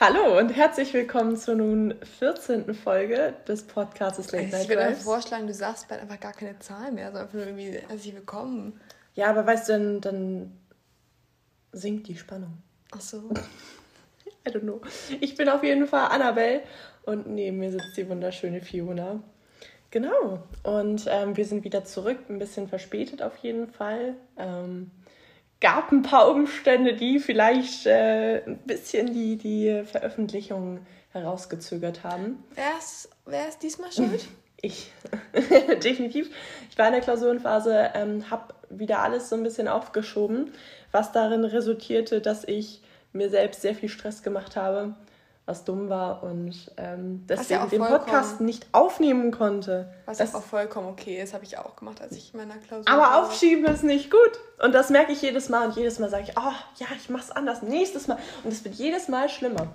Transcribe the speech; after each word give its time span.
Hallo 0.00 0.38
und 0.38 0.48
herzlich 0.48 0.92
willkommen 0.92 1.36
zur 1.36 1.54
nun 1.54 1.94
14. 2.18 2.74
Folge 2.74 3.32
des 3.46 3.62
Podcasts 3.62 4.32
Late 4.32 4.44
also 4.44 4.56
Night 4.56 4.64
Ich 4.64 4.68
würde 4.68 4.96
vorschlagen, 4.96 5.46
du 5.46 5.54
sagst 5.54 5.88
bald 5.88 6.02
einfach 6.02 6.18
gar 6.18 6.32
keine 6.32 6.58
Zahlen 6.58 6.96
mehr, 6.96 7.06
sondern 7.06 7.22
einfach 7.22 7.34
nur 7.34 7.46
irgendwie 7.46 7.78
herzlich 7.88 8.12
willkommen. 8.12 8.80
Ja, 9.14 9.30
aber 9.30 9.46
weißt 9.46 9.68
du, 9.68 9.72
dann, 9.72 10.00
dann 10.00 10.58
sinkt 11.70 12.08
die 12.08 12.16
Spannung. 12.16 12.58
Ach 12.90 13.00
so. 13.00 13.30
I 14.46 14.50
don't 14.50 14.62
know. 14.62 14.80
Ich 15.20 15.36
bin 15.36 15.48
auf 15.48 15.62
jeden 15.62 15.86
Fall 15.86 16.08
Annabelle 16.08 16.62
und 17.04 17.28
neben 17.28 17.58
mir 17.58 17.70
sitzt 17.70 17.96
die 17.96 18.08
wunderschöne 18.08 18.62
Fiona. 18.62 19.22
Genau. 19.92 20.42
Und 20.64 21.06
ähm, 21.08 21.36
wir 21.36 21.44
sind 21.44 21.62
wieder 21.62 21.84
zurück, 21.84 22.18
ein 22.28 22.40
bisschen 22.40 22.66
verspätet 22.66 23.22
auf 23.22 23.36
jeden 23.38 23.68
Fall. 23.68 24.16
Ähm, 24.36 24.90
gab 25.64 25.90
ein 25.92 26.02
paar 26.02 26.30
Umstände, 26.30 26.92
die 26.92 27.18
vielleicht 27.18 27.86
äh, 27.86 28.44
ein 28.44 28.58
bisschen 28.66 29.14
die, 29.14 29.36
die 29.36 29.82
Veröffentlichung 29.86 30.80
herausgezögert 31.10 32.04
haben. 32.04 32.44
Wer 32.54 32.76
ist, 32.78 33.08
wer 33.24 33.48
ist 33.48 33.62
diesmal 33.62 33.90
schuld? 33.90 34.28
Ich, 34.60 34.90
definitiv. 35.84 36.30
Ich 36.70 36.78
war 36.78 36.86
in 36.86 36.94
der 36.94 37.02
Klausurenphase, 37.02 37.90
ähm, 37.94 38.30
habe 38.30 38.54
wieder 38.70 39.00
alles 39.00 39.28
so 39.28 39.36
ein 39.36 39.42
bisschen 39.42 39.68
aufgeschoben, 39.68 40.52
was 40.90 41.12
darin 41.12 41.44
resultierte, 41.44 42.22
dass 42.22 42.44
ich 42.44 42.80
mir 43.12 43.28
selbst 43.28 43.60
sehr 43.60 43.74
viel 43.74 43.90
Stress 43.90 44.22
gemacht 44.22 44.56
habe, 44.56 44.94
was 45.46 45.64
dumm 45.64 45.90
war 45.90 46.22
und 46.22 46.72
ähm, 46.78 47.24
ja 47.28 47.36
deswegen 47.36 47.60
auch 47.60 47.68
den 47.68 47.82
Podcast 47.82 48.40
nicht 48.40 48.66
aufnehmen 48.72 49.30
konnte. 49.30 49.92
Was 50.06 50.16
Das- 50.18 50.34
auch 50.34 50.42
vollkommen 50.42 50.88
okay 50.88 51.20
ist, 51.22 51.34
habe 51.34 51.44
ich 51.44 51.58
auch 51.58 51.76
gemacht, 51.76 52.00
als 52.00 52.12
ich 52.12 52.32
in 52.32 52.40
meiner 52.40 52.56
Klausur 52.56 52.88
aber 52.90 53.02
war. 53.02 53.22
aufschieben 53.26 53.66
ist 53.66 53.84
nicht 53.84 54.10
gut. 54.10 54.38
Und 54.62 54.72
das 54.74 54.88
merke 54.88 55.12
ich 55.12 55.20
jedes 55.20 55.50
Mal. 55.50 55.66
Und 55.66 55.76
jedes 55.76 55.98
Mal 55.98 56.08
sage 56.08 56.24
ich, 56.28 56.38
oh 56.38 56.52
ja, 56.78 56.86
ich 56.96 57.10
mach's 57.10 57.30
anders. 57.30 57.60
Nächstes 57.62 58.06
Mal. 58.08 58.16
Und 58.42 58.52
es 58.52 58.64
wird 58.64 58.74
jedes 58.76 59.08
Mal 59.08 59.28
schlimmer. 59.28 59.66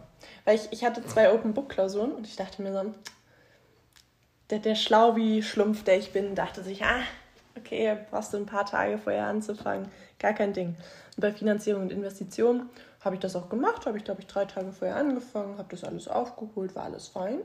Weil 0.43 0.55
ich, 0.55 0.69
ich 0.71 0.83
hatte 0.83 1.05
zwei 1.05 1.31
Open 1.31 1.53
Book 1.53 1.69
Klausuren 1.69 2.13
und 2.13 2.25
ich 2.25 2.35
dachte 2.35 2.61
mir 2.63 2.73
so, 2.73 2.91
der, 4.49 4.59
der 4.59 4.75
schlau 4.75 5.15
wie 5.15 5.43
Schlumpf, 5.43 5.83
der 5.83 5.97
ich 5.99 6.11
bin, 6.11 6.33
dachte 6.33 6.63
sich, 6.63 6.83
ah, 6.83 7.01
okay, 7.57 7.95
brauchst 8.09 8.33
du 8.33 8.37
ein 8.37 8.45
paar 8.47 8.65
Tage 8.65 8.97
vorher 8.97 9.27
anzufangen. 9.27 9.87
Gar 10.17 10.33
kein 10.33 10.53
Ding. 10.53 10.69
Und 11.15 11.21
bei 11.21 11.31
Finanzierung 11.31 11.83
und 11.83 11.91
Investition 11.91 12.69
habe 13.01 13.15
ich 13.15 13.21
das 13.21 13.35
auch 13.35 13.49
gemacht. 13.49 13.85
Habe 13.85 13.97
ich, 13.97 14.03
glaube 14.03 14.21
ich, 14.21 14.27
drei 14.27 14.45
Tage 14.45 14.71
vorher 14.71 14.97
angefangen, 14.97 15.57
habe 15.57 15.69
das 15.69 15.83
alles 15.83 16.07
aufgeholt, 16.07 16.75
war 16.75 16.83
alles 16.83 17.07
fein. 17.07 17.39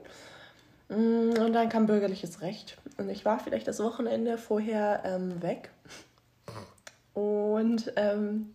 Mm, 0.88 1.38
Und 1.38 1.52
dann 1.52 1.68
kam 1.68 1.86
bürgerliches 1.86 2.40
Recht. 2.40 2.76
Und 2.98 3.08
ich 3.08 3.24
war 3.24 3.38
vielleicht 3.38 3.68
das 3.68 3.80
Wochenende 3.80 4.38
vorher 4.38 5.02
ähm, 5.04 5.42
weg. 5.42 5.70
Und 7.14 7.92
ähm, 7.96 8.54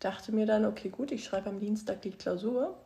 dachte 0.00 0.32
mir 0.32 0.46
dann, 0.46 0.66
okay, 0.66 0.90
gut, 0.90 1.10
ich 1.10 1.24
schreibe 1.24 1.48
am 1.48 1.60
Dienstag 1.60 2.02
die 2.02 2.10
Klausur. 2.10 2.76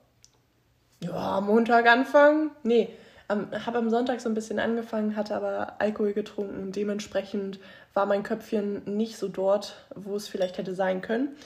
Ja, 1.02 1.40
Montag 1.40 1.88
anfangen. 1.88 2.50
Nee, 2.62 2.90
habe 3.30 3.78
am 3.78 3.90
Sonntag 3.90 4.20
so 4.20 4.28
ein 4.28 4.34
bisschen 4.34 4.58
angefangen, 4.58 5.16
hatte 5.16 5.36
aber 5.36 5.80
Alkohol 5.80 6.12
getrunken. 6.12 6.72
Dementsprechend 6.72 7.60
war 7.94 8.06
mein 8.06 8.22
Köpfchen 8.22 8.82
nicht 8.96 9.16
so 9.16 9.28
dort, 9.28 9.86
wo 9.94 10.16
es 10.16 10.28
vielleicht 10.28 10.58
hätte 10.58 10.74
sein 10.74 11.00
können. 11.00 11.36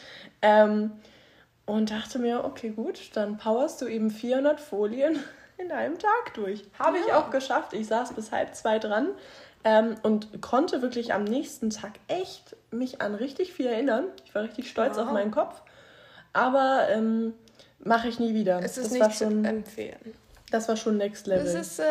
Ähm, 0.41 0.93
und 1.67 1.91
dachte 1.91 2.19
mir, 2.19 2.45
okay, 2.45 2.71
gut, 2.71 3.11
dann 3.15 3.39
powerst 3.39 3.81
du 3.81 3.87
eben 3.87 4.11
400 4.11 4.61
Folien 4.61 5.19
in 5.59 5.73
einem 5.73 5.99
Tag 5.99 6.35
durch. 6.35 6.65
Habe 6.79 6.99
ich 6.99 7.07
Ja. 7.07 7.19
auch 7.21 7.31
geschafft. 7.31 7.73
Ich 7.73 7.87
saß 7.87 8.13
bis 8.15 8.33
halb 8.33 8.55
zwei 8.55 8.79
dran 8.79 9.09
ähm, 9.65 9.95
und 10.03 10.43
konnte 10.43 10.83
wirklich 10.83 11.15
am 11.15 11.25
nächsten 11.25 11.71
Tag 11.71 11.93
echt 12.09 12.57
mich 12.71 13.01
an 13.01 13.15
richtig 13.15 13.53
viel 13.53 13.67
erinnern. 13.67 14.05
Ich 14.25 14.35
war 14.35 14.43
richtig 14.43 14.69
stolz 14.69 14.97
Wow. 14.97 15.07
auf 15.07 15.13
meinen 15.13 15.31
Kopf. 15.31 15.63
Aber 16.33 16.89
ähm, 16.91 17.33
mache 17.79 18.09
ich 18.09 18.19
nie 18.19 18.35
wieder. 18.35 18.61
Es 18.63 18.77
ist 18.77 18.91
das, 18.93 19.01
war 19.01 19.07
nicht 19.09 19.19
zu 19.19 19.25
schon, 19.25 19.45
empfehlen. 19.45 20.15
das 20.51 20.69
war 20.69 20.77
schon 20.77 20.97
Next 20.97 21.27
Level. 21.29 21.47
Es 21.47 21.55
ist, 21.55 21.79
äh, 21.79 21.85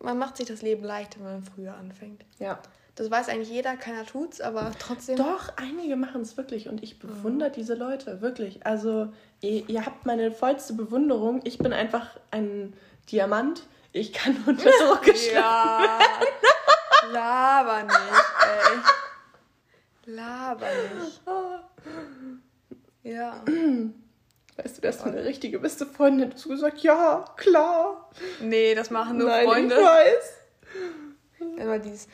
man 0.00 0.18
macht 0.18 0.36
sich 0.36 0.46
das 0.46 0.60
Leben 0.62 0.84
leichter, 0.84 1.18
wenn 1.20 1.32
man 1.32 1.42
früher 1.42 1.74
anfängt. 1.74 2.24
ja. 2.38 2.58
Das 2.96 3.10
weiß 3.10 3.28
eigentlich 3.28 3.50
jeder, 3.50 3.76
keiner 3.76 4.06
tut's, 4.06 4.40
aber 4.40 4.70
trotzdem. 4.78 5.16
Doch, 5.16 5.52
einige 5.56 5.96
machen 5.96 6.20
es 6.20 6.36
wirklich 6.36 6.68
und 6.68 6.82
ich 6.82 7.00
bewundere 7.00 7.50
diese 7.50 7.74
Leute, 7.74 8.20
wirklich. 8.20 8.64
Also, 8.64 9.12
ihr, 9.40 9.68
ihr 9.68 9.84
habt 9.84 10.06
meine 10.06 10.30
vollste 10.30 10.74
Bewunderung. 10.74 11.40
Ich 11.42 11.58
bin 11.58 11.72
einfach 11.72 12.10
ein 12.30 12.74
Diamant. 13.10 13.66
Ich 13.92 14.12
kann 14.12 14.36
unter 14.46 14.70
Druck 14.70 15.02
geschlagen. 15.02 15.84
Ja. 15.84 15.98
Laber 17.12 17.82
nicht, 17.82 17.96
ey. 20.06 20.12
Laber 20.14 20.66
nicht. 21.00 21.20
Ja. 23.02 23.42
Weißt 24.56 24.76
du, 24.76 24.82
das 24.82 24.96
ist 24.96 25.02
eine 25.02 25.24
richtige 25.24 25.58
beste 25.58 25.84
Freundin. 25.84 26.32
Hast 26.32 26.44
du 26.44 26.50
gesagt, 26.50 26.78
ja, 26.80 27.24
klar. 27.36 28.08
Nee, 28.40 28.74
das 28.74 28.90
machen 28.90 29.18
nur 29.18 29.28
Nein, 29.28 29.46
Freunde. 29.46 29.74
ich 29.74 29.82
weiß. 29.84 30.32
Immer 31.58 31.78
dieses 31.78 32.08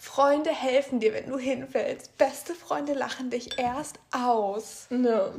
Freunde 0.00 0.50
helfen 0.50 1.00
dir, 1.00 1.12
wenn 1.12 1.28
du 1.28 1.38
hinfällst. 1.38 2.16
Beste 2.18 2.54
Freunde 2.54 2.94
lachen 2.94 3.30
dich 3.30 3.58
erst 3.58 3.98
aus. 4.12 4.86
Ja, 4.90 5.30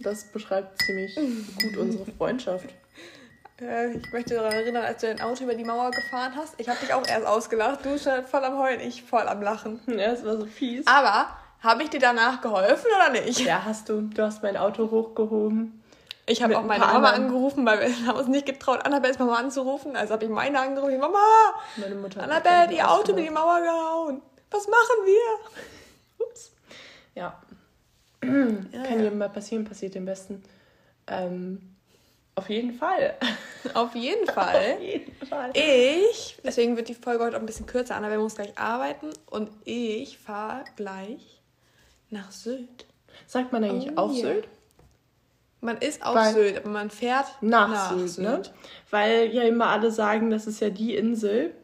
das 0.00 0.24
beschreibt 0.32 0.82
ziemlich 0.82 1.14
gut 1.14 1.76
unsere 1.76 2.04
Freundschaft. 2.06 2.66
Äh, 3.62 3.92
Ich 3.98 4.10
möchte 4.10 4.36
daran 4.36 4.52
erinnern, 4.52 4.84
als 4.86 5.02
du 5.02 5.06
dein 5.08 5.20
Auto 5.20 5.44
über 5.44 5.54
die 5.54 5.64
Mauer 5.64 5.90
gefahren 5.90 6.32
hast. 6.34 6.54
Ich 6.56 6.66
habe 6.70 6.78
dich 6.80 6.94
auch 6.94 7.06
erst 7.06 7.26
ausgelacht. 7.26 7.84
Du 7.84 7.98
schon 7.98 8.24
voll 8.24 8.42
am 8.42 8.56
Heulen, 8.58 8.80
ich 8.80 9.02
voll 9.02 9.28
am 9.28 9.42
Lachen. 9.42 9.78
Ja, 9.86 10.12
es 10.12 10.24
war 10.24 10.38
so 10.38 10.46
fies. 10.46 10.86
Aber 10.86 11.28
habe 11.60 11.82
ich 11.82 11.90
dir 11.90 12.00
danach 12.00 12.40
geholfen 12.40 12.86
oder 12.96 13.10
nicht? 13.10 13.38
Ja, 13.40 13.62
hast 13.62 13.90
du. 13.90 14.00
Du 14.00 14.22
hast 14.22 14.42
mein 14.42 14.56
Auto 14.56 14.90
hochgehoben. 14.90 15.82
Ich 16.30 16.42
habe 16.42 16.50
Mit 16.50 16.58
auch 16.58 16.62
ein 16.62 16.66
meine 16.68 16.84
Mama 16.86 17.08
anderen. 17.10 17.24
angerufen, 17.26 17.66
weil 17.66 17.80
wir 17.80 18.06
haben 18.06 18.18
uns 18.18 18.28
nicht 18.28 18.46
getraut, 18.46 18.84
Annabelles 18.86 19.18
Mama 19.18 19.34
anzurufen. 19.36 19.96
Also 19.96 20.12
habe 20.14 20.24
ich 20.24 20.30
meine 20.30 20.60
angerufen. 20.60 20.98
Mama, 21.00 21.18
Meine 21.76 21.96
Mutter 21.96 22.22
Annabelle, 22.22 22.68
die 22.68 22.80
Auto 22.82 23.12
über 23.12 23.20
die 23.20 23.30
Mauer 23.30 23.60
gehauen. 23.60 24.22
Was 24.50 24.68
machen 24.68 25.06
wir? 25.06 26.24
Ups. 26.26 26.52
Ja, 27.14 27.40
Ja, 28.22 28.28
kann 28.28 28.98
ja. 28.98 29.02
jedem 29.02 29.18
mal 29.18 29.28
passieren, 29.28 29.64
passiert 29.64 29.94
dem 29.96 30.04
Besten. 30.04 30.42
Ähm, 31.08 31.74
auf 32.36 32.48
jeden 32.48 32.74
Fall. 32.74 33.16
Auf 33.74 33.94
jeden 33.94 34.26
Fall. 34.26 34.74
Auf 34.76 34.80
jeden 34.80 35.26
Fall. 35.26 35.50
Ich, 35.54 36.38
deswegen 36.44 36.76
wird 36.76 36.88
die 36.88 36.94
Folge 36.94 37.24
heute 37.24 37.36
auch 37.36 37.40
ein 37.40 37.46
bisschen 37.46 37.66
kürzer. 37.66 37.96
Annabelle 37.96 38.20
muss 38.22 38.36
gleich 38.36 38.56
arbeiten 38.56 39.10
und 39.26 39.50
ich 39.64 40.16
fahre 40.18 40.64
gleich 40.76 41.42
nach 42.08 42.30
Sylt. 42.32 42.86
Sagt 43.26 43.52
man 43.52 43.64
eigentlich 43.64 43.92
Oh, 43.96 44.02
auf 44.02 44.12
ja. 44.12 44.20
Sylt? 44.22 44.48
Man 45.60 45.78
ist 45.78 46.04
auf 46.04 46.14
Weil- 46.14 46.32
Sylt, 46.32 46.56
aber 46.58 46.70
man 46.70 46.90
fährt 46.90 47.26
Nach, 47.42 47.90
Sylt, 47.90 48.18
ne? 48.18 48.42
Weil 48.90 49.32
ja 49.32 49.42
immer 49.42 49.66
alle 49.66 49.90
sagen, 49.90 50.30
das 50.30 50.46
ist 50.46 50.60
ja 50.60 50.70
die 50.70 50.94
Insel. 50.96 51.54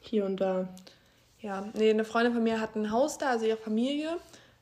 Hier 0.00 0.24
und 0.24 0.36
da. 0.40 0.68
Ja, 1.40 1.68
nee, 1.74 1.90
eine 1.90 2.04
Freundin 2.04 2.34
von 2.34 2.42
mir 2.42 2.60
hat 2.60 2.76
ein 2.76 2.90
Haus 2.92 3.18
da, 3.18 3.30
also 3.30 3.46
ihre 3.46 3.56
Familie. 3.56 4.16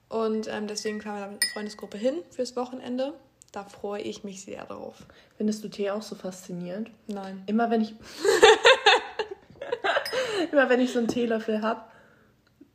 Und 0.09 0.49
ähm, 0.49 0.67
deswegen 0.67 1.01
fahren 1.01 1.17
wir 1.17 1.27
da 1.27 1.33
mit 1.33 1.43
einer 1.43 1.53
Freundesgruppe 1.53 1.99
hin 1.99 2.15
fürs 2.31 2.57
Wochenende. 2.57 3.15
Da 3.53 3.65
freue 3.65 4.03
ich 4.03 4.25
mich 4.25 4.43
sehr 4.45 4.65
drauf. 4.65 5.07
Findest 5.37 5.65
du 5.65 5.69
Tee 5.69 5.91
auch 5.91 6.03
so 6.03 6.15
faszinierend? 6.15 6.91
Nein. 7.07 7.43
Immer 7.47 7.71
wenn 7.71 7.81
ich. 7.83 7.95
immer 10.53 10.69
wenn 10.69 10.81
ich 10.81 10.93
so 10.93 10.99
einen 10.99 11.09
Teelöffel 11.09 11.63
habe, 11.63 11.83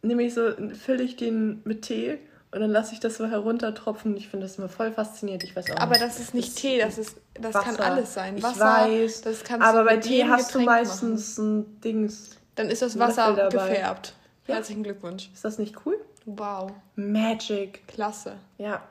nehme 0.02 0.24
ich 0.24 0.34
so, 0.34 0.52
fülle 0.74 1.04
ich 1.04 1.16
den 1.16 1.62
mit 1.64 1.84
Tee 1.84 2.20
und 2.52 2.60
dann 2.62 2.70
lasse 2.70 2.94
ich 2.94 3.00
das 3.00 3.18
so 3.18 3.28
heruntertropfen. 3.28 4.16
Ich 4.18 4.28
finde 4.30 4.46
das 4.46 4.58
immer 4.58 4.70
voll 4.70 4.92
faszinierend. 4.92 5.44
Ich 5.44 5.56
weiß 5.56 5.72
auch 5.72 5.78
Aber 5.78 5.92
nicht. 5.92 6.02
das 6.02 6.20
ist 6.20 6.34
nicht 6.34 6.56
Tee, 6.58 6.80
das 6.80 6.98
ist, 6.98 7.18
das 7.34 7.54
kann 7.54 7.78
Wasser. 7.78 7.86
alles 7.86 8.14
sein. 8.14 8.38
Ich 8.38 8.44
Wasser, 8.44 8.60
weiß. 8.66 9.22
das 9.22 9.44
kannst 9.44 9.66
Aber 9.66 9.80
du 9.80 9.86
bei 9.86 9.98
Tee 9.98 10.26
hast 10.26 10.50
du 10.54 10.60
Getränk 10.60 10.66
meistens 10.66 11.38
ein 11.38 11.80
Dings. 11.82 12.30
Machen. 12.30 12.42
Dann 12.56 12.70
ist 12.70 12.82
das 12.82 13.00
Wasser 13.00 13.50
gefärbt. 13.50 14.14
Ja. 14.48 14.56
Herzlichen 14.56 14.84
Glückwunsch. 14.84 15.30
Ist 15.34 15.46
das 15.46 15.58
nicht 15.58 15.86
cool? 15.86 15.98
Wow, 16.26 16.72
Magic. 16.96 17.88
klasse. 17.88 18.34
Ja. 18.58 18.82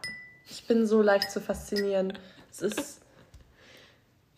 Ich 0.49 0.67
bin 0.67 0.87
so 0.87 1.03
leicht 1.03 1.31
zu 1.31 1.41
faszinieren. 1.41 2.15
Es 2.51 2.63
ist. 2.63 3.00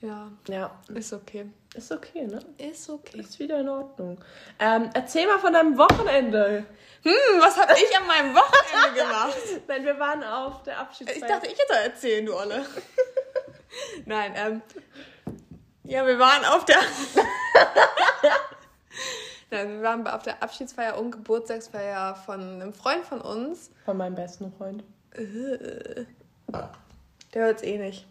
Ja, 0.02 0.31
Ja, 0.49 0.70
ist 0.93 1.12
okay. 1.12 1.46
ist 1.75 1.93
okay, 1.93 2.26
ne? 2.26 2.40
Ist 2.58 2.90
okay. 2.90 3.20
Ist 3.20 3.38
wieder 3.38 3.60
in 3.60 3.69
Ordnung. 3.69 4.19
Ähm, 4.58 4.90
erzähl 4.94 5.26
mal 5.28 5.38
von 5.38 5.52
deinem 5.52 5.78
Wochenende. 5.78 6.66
Hm, 7.04 7.12
was 7.40 7.56
habe 7.56 7.72
ich 7.75 7.96
an 7.96 8.06
meinem 8.08 8.34
Wochenende 8.34 9.00
gemacht? 9.00 9.37
Nein, 9.69 9.84
wir 9.84 9.99
waren 10.00 10.22
auf 10.25 10.62
der 10.64 10.75
Ich 10.75 10.78
Abschiedsfeier. 10.81 11.28
dachte, 11.28 11.46
ich 11.46 11.58
hätte 11.58 11.75
erzählen, 11.84 12.26
du 12.26 12.37
Olle. 12.37 12.66
Nein, 14.06 14.32
ähm. 14.37 14.62
Ja, 15.84 16.04
wir 16.06 16.19
waren 16.19 16.44
auf 16.46 16.64
der. 16.64 16.76
Nein, 19.50 19.69
wir 19.76 19.82
waren 19.82 20.06
auf 20.06 20.22
der 20.22 20.43
Abschiedsfeier 20.43 20.99
und 20.99 21.10
Geburtstagsfeier 21.12 22.14
von 22.14 22.40
einem 22.40 22.72
Freund 22.75 23.04
von 23.04 23.20
uns. 23.20 23.70
Von 23.84 23.96
meinem 23.99 24.14
besten 24.14 24.52
Freund. 24.52 24.82
Äh, 25.14 26.06
Der 27.34 27.43
hört's 27.44 27.62
eh 27.62 27.78
nicht. 27.78 28.06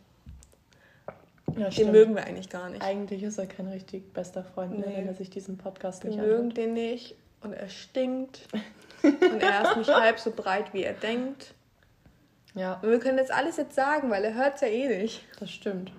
Ja, 1.58 1.66
Den 1.66 1.72
stimmt. 1.72 1.92
mögen 1.92 2.16
wir 2.16 2.24
eigentlich 2.26 2.50
gar 2.50 2.70
nicht. 2.70 2.82
Eigentlich 2.84 3.24
ist 3.24 3.38
er 3.38 3.48
kein 3.48 3.68
richtig 3.68 4.14
bester 4.14 4.44
Freund, 4.44 4.78
ne, 4.80 4.86
Nee. 4.88 4.98
wenn 4.98 5.08
er 5.08 5.14
sich 5.14 5.30
diesen 5.30 5.58
Podcast 5.58 6.04
Wir 6.04 6.12
nicht 6.12 6.20
mögen 6.20 6.34
anhört. 6.40 6.58
den 6.58 6.74
nicht 6.74 7.16
und 7.42 7.54
er 7.54 7.70
stinkt. 7.70 8.48
und 9.04 9.42
er 9.42 9.64
ist 9.72 9.78
nicht 9.78 9.94
halb 9.94 10.20
so 10.20 10.32
breit, 10.32 10.74
wie 10.74 10.84
er 10.84 10.94
denkt. 10.94 11.54
Ja, 12.54 12.76
Und 12.82 12.90
wir 12.92 13.00
können 13.00 13.18
jetzt 13.18 13.32
alles 13.32 13.58
jetzt 13.58 13.76
sagen, 13.76 14.10
weil 14.10 14.24
er 14.26 14.34
hört's 14.36 14.62
ja 14.62 14.68
eh 14.68 14.88
nicht. 15.02 15.24
das 15.40 15.50
stimmt. 15.52 15.92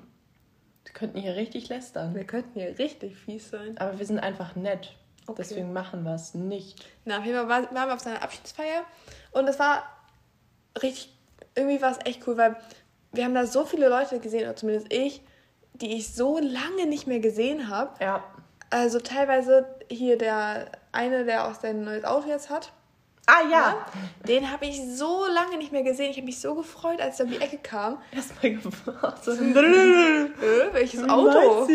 Wir 0.85 0.93
könnten 0.93 1.19
hier 1.19 1.37
richtig 1.37 1.69
lästern. 1.69 2.15
Wir 2.15 2.25
könnten 2.25 2.59
hier 2.61 2.79
richtig 2.79 3.17
fies 3.17 3.49
sein. 3.51 3.79
Aber 3.79 3.99
wir 3.99 4.05
sind 4.05 4.19
einfach 4.19 4.55
nett. 4.57 4.95
Deswegen 5.39 5.73
machen 5.73 6.03
wir 6.03 6.15
es 6.15 6.35
nicht. 6.35 6.85
Na, 7.05 7.19
auf 7.19 7.25
jeden 7.25 7.39
Fall 7.39 7.49
war, 7.49 7.75
waren 7.75 7.89
wir 7.89 7.95
auf 7.95 8.01
seiner 8.01 8.23
Abschiedsfeier 8.23 8.83
und 9.31 9.49
es 9.49 9.59
war 9.59 9.85
richtig, 10.83 11.15
irgendwie 11.55 11.81
war 11.81 11.93
es 11.93 11.99
echt 12.05 12.27
cool, 12.27 12.37
weil 12.37 12.57
wir 13.13 13.25
haben 13.25 13.35
da 13.35 13.47
so 13.47 13.65
viele 13.65 13.89
Leute 13.89 14.19
gesehen, 14.19 14.43
oder 14.43 14.57
zumindest 14.57 14.93
ich, 14.93 15.23
die 15.75 15.95
ich 15.97 16.13
so 16.15 16.39
lange 16.39 16.87
nicht 16.87 17.07
mehr 17.07 17.21
gesehen 17.21 17.69
habe. 17.69 17.93
Ja. 18.03 18.23
Also 18.71 19.01
teilweise 19.01 19.67
hier 19.91 20.17
der 20.17 20.67
eine, 20.93 21.25
der 21.25 21.49
auch 21.49 21.55
sein 21.55 21.85
neues 21.85 22.05
Auto 22.05 22.29
jetzt 22.29 22.51
hat. 22.51 22.73
Ah 23.27 23.49
ja. 23.51 23.87
Den 24.27 24.51
habe 24.51 24.67
ich 24.67 24.81
so 24.97 25.27
lange 25.33 25.57
nicht 25.57 25.73
mehr 25.73 25.83
gesehen. 25.83 26.11
Ich 26.11 26.17
habe 26.17 26.27
mich 26.27 26.41
so 26.41 26.55
gefreut, 26.55 27.01
als 27.01 27.21
er 27.21 27.27
um 27.27 27.33
die 27.33 27.41
Ecke 27.41 27.59
kam. 27.59 27.99
Erstmal 28.11 28.55
gefragt. 28.55 29.25
So, 29.25 29.33
Äh, 29.33 30.73
welches 30.73 31.09
Auto? 31.09 31.69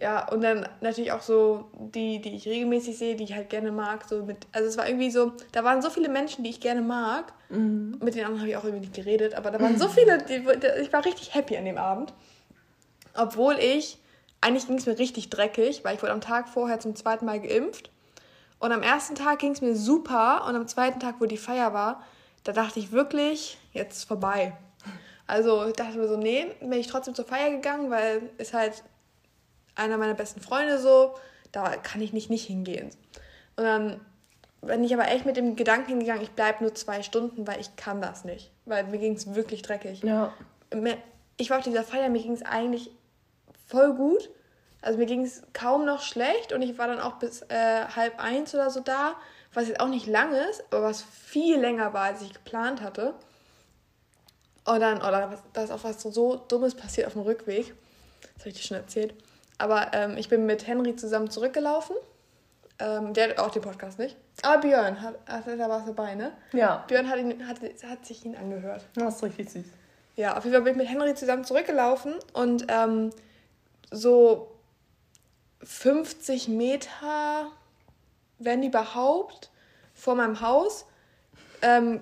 Ja, 0.00 0.28
und 0.28 0.42
dann 0.42 0.68
natürlich 0.80 1.10
auch 1.10 1.22
so 1.22 1.70
die, 1.72 2.20
die 2.20 2.36
ich 2.36 2.46
regelmäßig 2.46 2.96
sehe, 2.96 3.16
die 3.16 3.24
ich 3.24 3.34
halt 3.34 3.50
gerne 3.50 3.72
mag. 3.72 4.04
So 4.08 4.24
mit, 4.24 4.46
also 4.52 4.68
es 4.68 4.76
war 4.76 4.88
irgendwie 4.88 5.10
so, 5.10 5.32
da 5.52 5.64
waren 5.64 5.82
so 5.82 5.90
viele 5.90 6.08
Menschen, 6.08 6.44
die 6.44 6.50
ich 6.50 6.60
gerne 6.60 6.82
mag. 6.82 7.32
Mit 8.00 8.14
den 8.14 8.24
anderen 8.24 8.40
habe 8.40 8.50
ich 8.50 8.56
auch 8.56 8.64
irgendwie 8.64 8.86
nicht 8.86 8.94
geredet, 8.94 9.34
aber 9.34 9.50
da 9.50 9.60
waren 9.60 9.78
so 9.78 9.88
viele, 9.88 10.18
die, 10.18 10.44
ich 10.80 10.92
war 10.92 11.04
richtig 11.04 11.34
happy 11.34 11.56
an 11.56 11.64
dem 11.64 11.78
Abend. 11.78 12.12
Obwohl 13.14 13.58
ich, 13.58 13.98
eigentlich 14.40 14.66
ging 14.66 14.78
es 14.78 14.86
mir 14.86 14.98
richtig 14.98 15.30
dreckig, 15.30 15.84
weil 15.84 15.96
ich 15.96 16.02
wurde 16.02 16.12
am 16.12 16.20
Tag 16.20 16.48
vorher 16.48 16.80
zum 16.80 16.94
zweiten 16.94 17.26
Mal 17.26 17.40
geimpft. 17.40 17.90
Und 18.58 18.72
am 18.72 18.82
ersten 18.82 19.14
Tag 19.14 19.38
ging 19.38 19.52
es 19.52 19.60
mir 19.60 19.76
super 19.76 20.44
und 20.48 20.56
am 20.56 20.66
zweiten 20.66 21.00
Tag, 21.00 21.16
wo 21.20 21.26
die 21.26 21.36
Feier 21.36 21.72
war, 21.72 22.02
da 22.44 22.52
dachte 22.52 22.80
ich 22.80 22.92
wirklich, 22.92 23.58
jetzt 23.72 23.98
ist 23.98 24.04
vorbei. 24.04 24.56
Also 25.26 25.66
ich 25.66 25.74
dachte 25.74 25.98
mir 25.98 26.08
so, 26.08 26.16
nee, 26.16 26.46
bin 26.60 26.72
ich 26.72 26.86
trotzdem 26.86 27.14
zur 27.14 27.26
Feier 27.26 27.50
gegangen, 27.50 27.90
weil 27.90 28.30
ist 28.38 28.54
halt 28.54 28.82
einer 29.74 29.98
meiner 29.98 30.14
besten 30.14 30.40
Freunde 30.40 30.78
so, 30.78 31.14
da 31.52 31.76
kann 31.76 32.00
ich 32.00 32.12
nicht 32.12 32.30
nicht 32.30 32.46
hingehen. 32.46 32.90
Und 33.56 33.64
dann 33.64 34.00
bin 34.62 34.82
ich 34.82 34.92
aber 34.92 35.08
echt 35.08 35.26
mit 35.26 35.36
dem 35.36 35.54
Gedanken 35.54 35.88
hingegangen, 35.88 36.22
ich 36.22 36.30
bleibe 36.30 36.64
nur 36.64 36.74
zwei 36.74 37.02
Stunden, 37.02 37.46
weil 37.46 37.60
ich 37.60 37.76
kann 37.76 38.00
das 38.00 38.24
nicht. 38.24 38.50
Weil 38.64 38.84
mir 38.84 38.98
ging 38.98 39.14
es 39.14 39.34
wirklich 39.34 39.62
dreckig. 39.62 40.02
Ja. 40.02 40.32
Ich 41.36 41.50
war 41.50 41.58
auf 41.58 41.64
dieser 41.64 41.84
Feier, 41.84 42.08
mir 42.08 42.22
ging 42.22 42.32
es 42.32 42.42
eigentlich 42.42 42.90
voll 43.68 43.94
gut. 43.94 44.28
Also 44.80 44.98
mir 44.98 45.06
ging 45.06 45.24
es 45.24 45.42
kaum 45.52 45.84
noch 45.84 46.02
schlecht 46.02 46.52
und 46.52 46.62
ich 46.62 46.78
war 46.78 46.86
dann 46.86 47.00
auch 47.00 47.14
bis 47.14 47.42
äh, 47.42 47.84
halb 47.94 48.22
eins 48.22 48.54
oder 48.54 48.70
so 48.70 48.80
da, 48.80 49.16
was 49.52 49.68
jetzt 49.68 49.80
auch 49.80 49.88
nicht 49.88 50.06
lang 50.06 50.32
ist, 50.50 50.64
aber 50.70 50.82
was 50.82 51.02
viel 51.02 51.58
länger 51.58 51.92
war, 51.92 52.04
als 52.04 52.22
ich 52.22 52.32
geplant 52.32 52.80
hatte. 52.80 53.14
Und 54.64 54.80
dann, 54.80 54.98
oder 54.98 55.38
da 55.52 55.62
ist 55.62 55.70
auch 55.70 55.82
was 55.82 56.00
so, 56.00 56.10
so 56.10 56.36
Dummes 56.36 56.74
passiert 56.74 57.06
auf 57.06 57.14
dem 57.14 57.22
Rückweg. 57.22 57.74
Das 58.34 58.40
habe 58.40 58.50
ich 58.50 58.56
dir 58.56 58.62
schon 58.62 58.76
erzählt. 58.76 59.14
Aber 59.56 59.92
ähm, 59.92 60.16
ich 60.16 60.28
bin 60.28 60.46
mit 60.46 60.66
Henry 60.66 60.94
zusammen 60.94 61.30
zurückgelaufen. 61.30 61.96
Ähm, 62.78 63.12
der 63.12 63.30
hat 63.30 63.38
auch 63.38 63.50
den 63.50 63.62
Podcast 63.62 63.98
nicht. 63.98 64.16
Aber 64.42 64.60
Björn, 64.60 65.00
hat, 65.00 65.16
hat, 65.26 65.46
da 65.46 65.68
war 65.68 65.80
es 65.80 65.86
dabei, 65.86 66.14
ne? 66.14 66.32
Ja. 66.52 66.84
Björn 66.86 67.08
hat, 67.08 67.18
ihn, 67.18 67.48
hat, 67.48 67.58
hat 67.60 68.06
sich 68.06 68.24
ihn 68.24 68.36
angehört. 68.36 68.84
Das 68.94 69.16
ist 69.16 69.22
richtig 69.24 69.50
süß. 69.50 69.64
Ja, 70.14 70.36
auf 70.36 70.44
jeden 70.44 70.54
Fall 70.54 70.62
bin 70.62 70.74
ich 70.74 70.78
mit 70.78 70.88
Henry 70.88 71.14
zusammen 71.14 71.44
zurückgelaufen 71.44 72.14
und 72.34 72.66
ähm, 72.68 73.10
so 73.90 74.58
50 75.62 76.48
Meter, 76.48 77.46
wenn 78.38 78.62
überhaupt, 78.62 79.50
vor 79.94 80.14
meinem 80.14 80.40
Haus 80.40 80.86
ähm, 81.62 82.00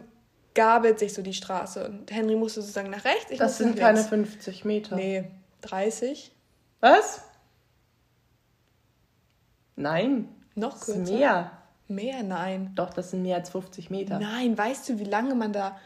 gabelt 0.55 0.99
sich 0.99 1.15
so 1.15 1.23
die 1.23 1.35
Straße. 1.35 1.87
Und 1.89 2.11
Henry 2.11 2.37
musste 2.37 2.61
sozusagen 2.61 2.91
nach 2.91 3.05
rechts. 3.05 3.31
Ich 3.31 3.39
Das 3.39 3.59
sind 3.59 3.77
keine 3.77 3.99
links. 3.99 4.09
50 4.11 4.65
Meter. 4.65 4.97
Nee, 4.97 5.25
30. 5.63 6.33
Was? 6.81 7.23
Nein. 9.77 10.29
Noch 10.55 10.79
Das 10.79 10.89
ist 10.89 10.95
kürzer. 10.95 11.13
mehr. 11.15 11.51
Mehr, 11.89 12.23
nein. 12.23 12.73
Doch, 12.75 12.93
das 12.93 13.11
sind 13.11 13.23
mehr 13.23 13.37
als 13.37 13.51
50 13.51 13.91
Meter. 13.91 14.19
Nein, 14.19 14.59
weißt 14.59 14.89
du, 14.89 14.99
wie 14.99 15.05
lange 15.05 15.35
man 15.35 15.53
da. 15.53 15.79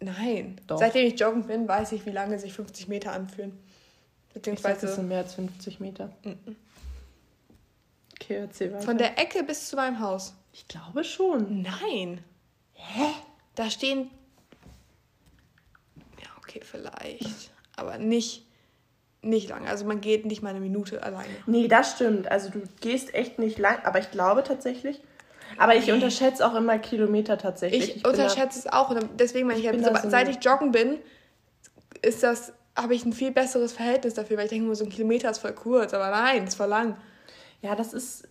Nein. 0.00 0.60
Doch. 0.66 0.78
Seitdem 0.78 1.06
ich 1.06 1.18
joggen 1.18 1.46
bin, 1.46 1.66
weiß 1.66 1.92
ich, 1.92 2.04
wie 2.04 2.10
lange 2.10 2.38
sich 2.38 2.52
50 2.52 2.88
Meter 2.88 3.12
anfühlen. 3.12 3.58
Ich 4.34 4.34
sag, 4.34 4.42
Beziehungsweise 4.42 4.86
das 4.86 4.94
sind 4.96 5.08
mehr 5.08 5.18
als 5.18 5.34
50 5.34 5.80
Meter. 5.80 6.10
Okay, 8.20 8.36
erzähl 8.36 8.72
weiter. 8.72 8.82
von 8.84 8.98
der 8.98 9.18
Ecke 9.18 9.42
bis 9.42 9.68
zu 9.68 9.76
meinem 9.76 10.00
Haus. 10.00 10.34
ich 10.52 10.66
glaube 10.68 11.04
schon. 11.04 11.62
Nein. 11.62 12.22
Hä? 12.74 13.06
Da 13.54 13.68
stehen. 13.70 14.10
Ja, 16.22 16.28
okay, 16.38 16.60
vielleicht. 16.64 17.50
Aber 17.76 17.98
nicht, 17.98 18.46
nicht 19.22 19.48
lange. 19.48 19.68
Also 19.68 19.84
man 19.84 20.00
geht 20.00 20.24
nicht 20.26 20.42
mal 20.42 20.50
eine 20.50 20.60
Minute 20.60 21.02
alleine. 21.02 21.28
Nee, 21.46 21.68
das 21.68 21.92
stimmt. 21.92 22.30
Also 22.30 22.50
du 22.50 22.62
gehst 22.80 23.14
echt 23.14 23.38
nicht 23.38 23.58
lang, 23.58 23.78
aber 23.84 23.98
ich 23.98 24.10
glaube 24.10 24.42
tatsächlich. 24.44 25.00
Aber 25.58 25.74
ich 25.76 25.90
unterschätze 25.92 26.46
auch 26.46 26.54
immer 26.54 26.78
Kilometer 26.78 27.36
tatsächlich. 27.36 27.96
Ich, 27.96 28.02
da- 28.02 28.10
unterschätze 28.10 28.58
es 28.60 28.66
auch. 28.66 28.96
Deswegen, 29.18 29.48
wenn 29.48 29.58
ich, 29.58 29.64
so, 29.66 29.72
da 29.72 30.00
so 30.00 30.08
seit 30.08 30.26
eine- 30.26 30.30
ich 30.38 30.42
joggen 30.44 30.72
bin, 30.72 30.98
ist 32.00 32.22
das, 32.22 32.52
habe 32.76 32.94
ich 32.94 33.04
ein 33.04 33.12
viel 33.12 33.32
besseres 33.32 33.72
Verhältnis 33.72 34.14
dafür, 34.14 34.36
weil 34.36 34.44
ich 34.44 34.50
denke, 34.50 34.66
nur 34.66 34.76
so 34.76 34.84
ein 34.84 34.90
Kilometer 34.90 35.30
ist 35.30 35.38
voll 35.38 35.52
kurz. 35.52 35.92
Aber 35.94 36.10
nein, 36.10 36.44
ist 36.44 36.54
voll 36.54 36.68
lang. 36.68 36.96
Ja, 37.60 37.76
das 37.76 37.92
ist. 37.92 38.28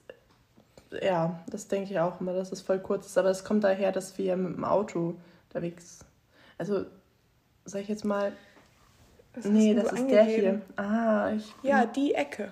Ja, 1.02 1.40
das 1.48 1.68
denke 1.68 1.92
ich 1.92 2.00
auch 2.00 2.20
immer, 2.20 2.34
dass 2.34 2.52
es 2.52 2.62
voll 2.62 2.80
kurz 2.80 3.06
ist. 3.06 3.18
Aber 3.18 3.30
es 3.30 3.44
kommt 3.44 3.64
daher, 3.64 3.92
dass 3.92 4.18
wir 4.18 4.36
mit 4.36 4.58
dem 4.58 4.66
Auto 4.66 5.16
unterwegs. 5.48 6.00
Also, 6.58 6.86
sag 7.66 7.82
ich 7.82 7.88
jetzt 7.88 8.06
mal. 8.06 8.34
Was 9.34 9.46
nee, 9.46 9.74
das 9.74 9.94
ist 9.94 10.10
der 10.10 10.22
angegeben? 10.24 10.62
hier. 10.76 10.84
Ah, 10.84 11.32
ich. 11.34 11.54
Ja, 11.64 11.86
die 11.86 12.14
Ecke. 12.14 12.52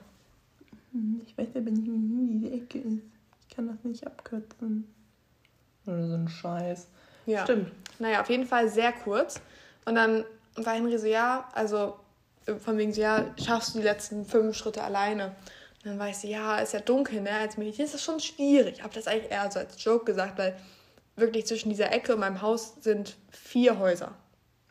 Ich 1.26 1.38
weiß 1.38 1.50
aber 1.56 1.72
nicht, 1.72 1.86
wie 1.86 2.40
die 2.40 2.54
Ecke 2.54 2.80
ist. 2.80 3.04
Ich 3.42 3.56
kann 3.56 3.68
das 3.68 3.84
nicht 3.84 4.06
abkürzen. 4.08 4.88
Oder 5.86 6.08
so 6.08 6.14
ein 6.14 6.28
Scheiß. 6.28 6.88
Ja. 7.26 7.44
Stimmt. 7.44 7.72
Naja, 8.00 8.22
auf 8.22 8.30
jeden 8.30 8.46
Fall 8.46 8.70
sehr 8.70 8.94
kurz. 8.94 9.42
Und 9.86 9.96
dann 9.96 10.24
war 10.66 10.74
Henry 10.74 10.98
so, 10.98 11.08
ja, 11.08 11.48
also 11.54 11.96
äh, 12.46 12.56
von 12.56 12.78
wegen 12.78 12.94
so, 12.94 13.02
ja, 13.02 13.26
schaffst 13.44 13.74
du 13.76 13.80
die 13.80 13.86
letzten 13.86 14.26
fünf 14.26 14.56
Schritte 14.56 14.84
alleine? 14.84 15.28
Und 15.84 15.92
dann 15.92 16.00
war 16.00 16.10
ich 16.10 16.18
so, 16.18 16.28
ja, 16.28 16.58
ist 16.58 16.74
ja 16.74 16.80
dunkel, 16.82 17.22
ne? 17.22 17.32
Als 17.32 17.58
Mädchen 17.58 17.86
ist 17.86 17.94
das 17.94 18.04
schon 18.04 18.20
schwierig. 18.20 18.76
Ich 18.78 18.84
habe 18.84 18.94
das 18.94 19.08
eigentlich 19.08 19.32
eher 19.32 19.50
so 19.52 19.60
als 19.60 19.82
Joke 19.84 20.06
gesagt, 20.06 20.38
weil 20.38 20.56
wirklich 21.16 21.46
zwischen 21.48 21.70
dieser 21.70 21.92
Ecke 21.92 22.14
und 22.14 22.20
meinem 22.20 22.42
Haus 22.42 22.76
sind 22.82 23.16
vier 23.32 23.80
Häuser, 23.80 24.12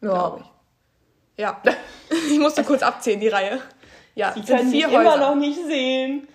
glaube 0.01 0.41
ich. 0.41 1.41
Ja, 1.43 1.63
ich 2.31 2.39
musste 2.39 2.65
kurz 2.65 2.83
abzählen, 2.83 3.21
die 3.21 3.29
Reihe. 3.29 3.61
Ja, 4.15 4.33
Die 4.33 4.43
sind 4.43 4.57
können 4.57 4.71
vier 4.71 4.89
Häuser. 4.89 5.01
immer 5.01 5.17
noch 5.17 5.35
nicht 5.37 5.59
sehen. 5.67 6.27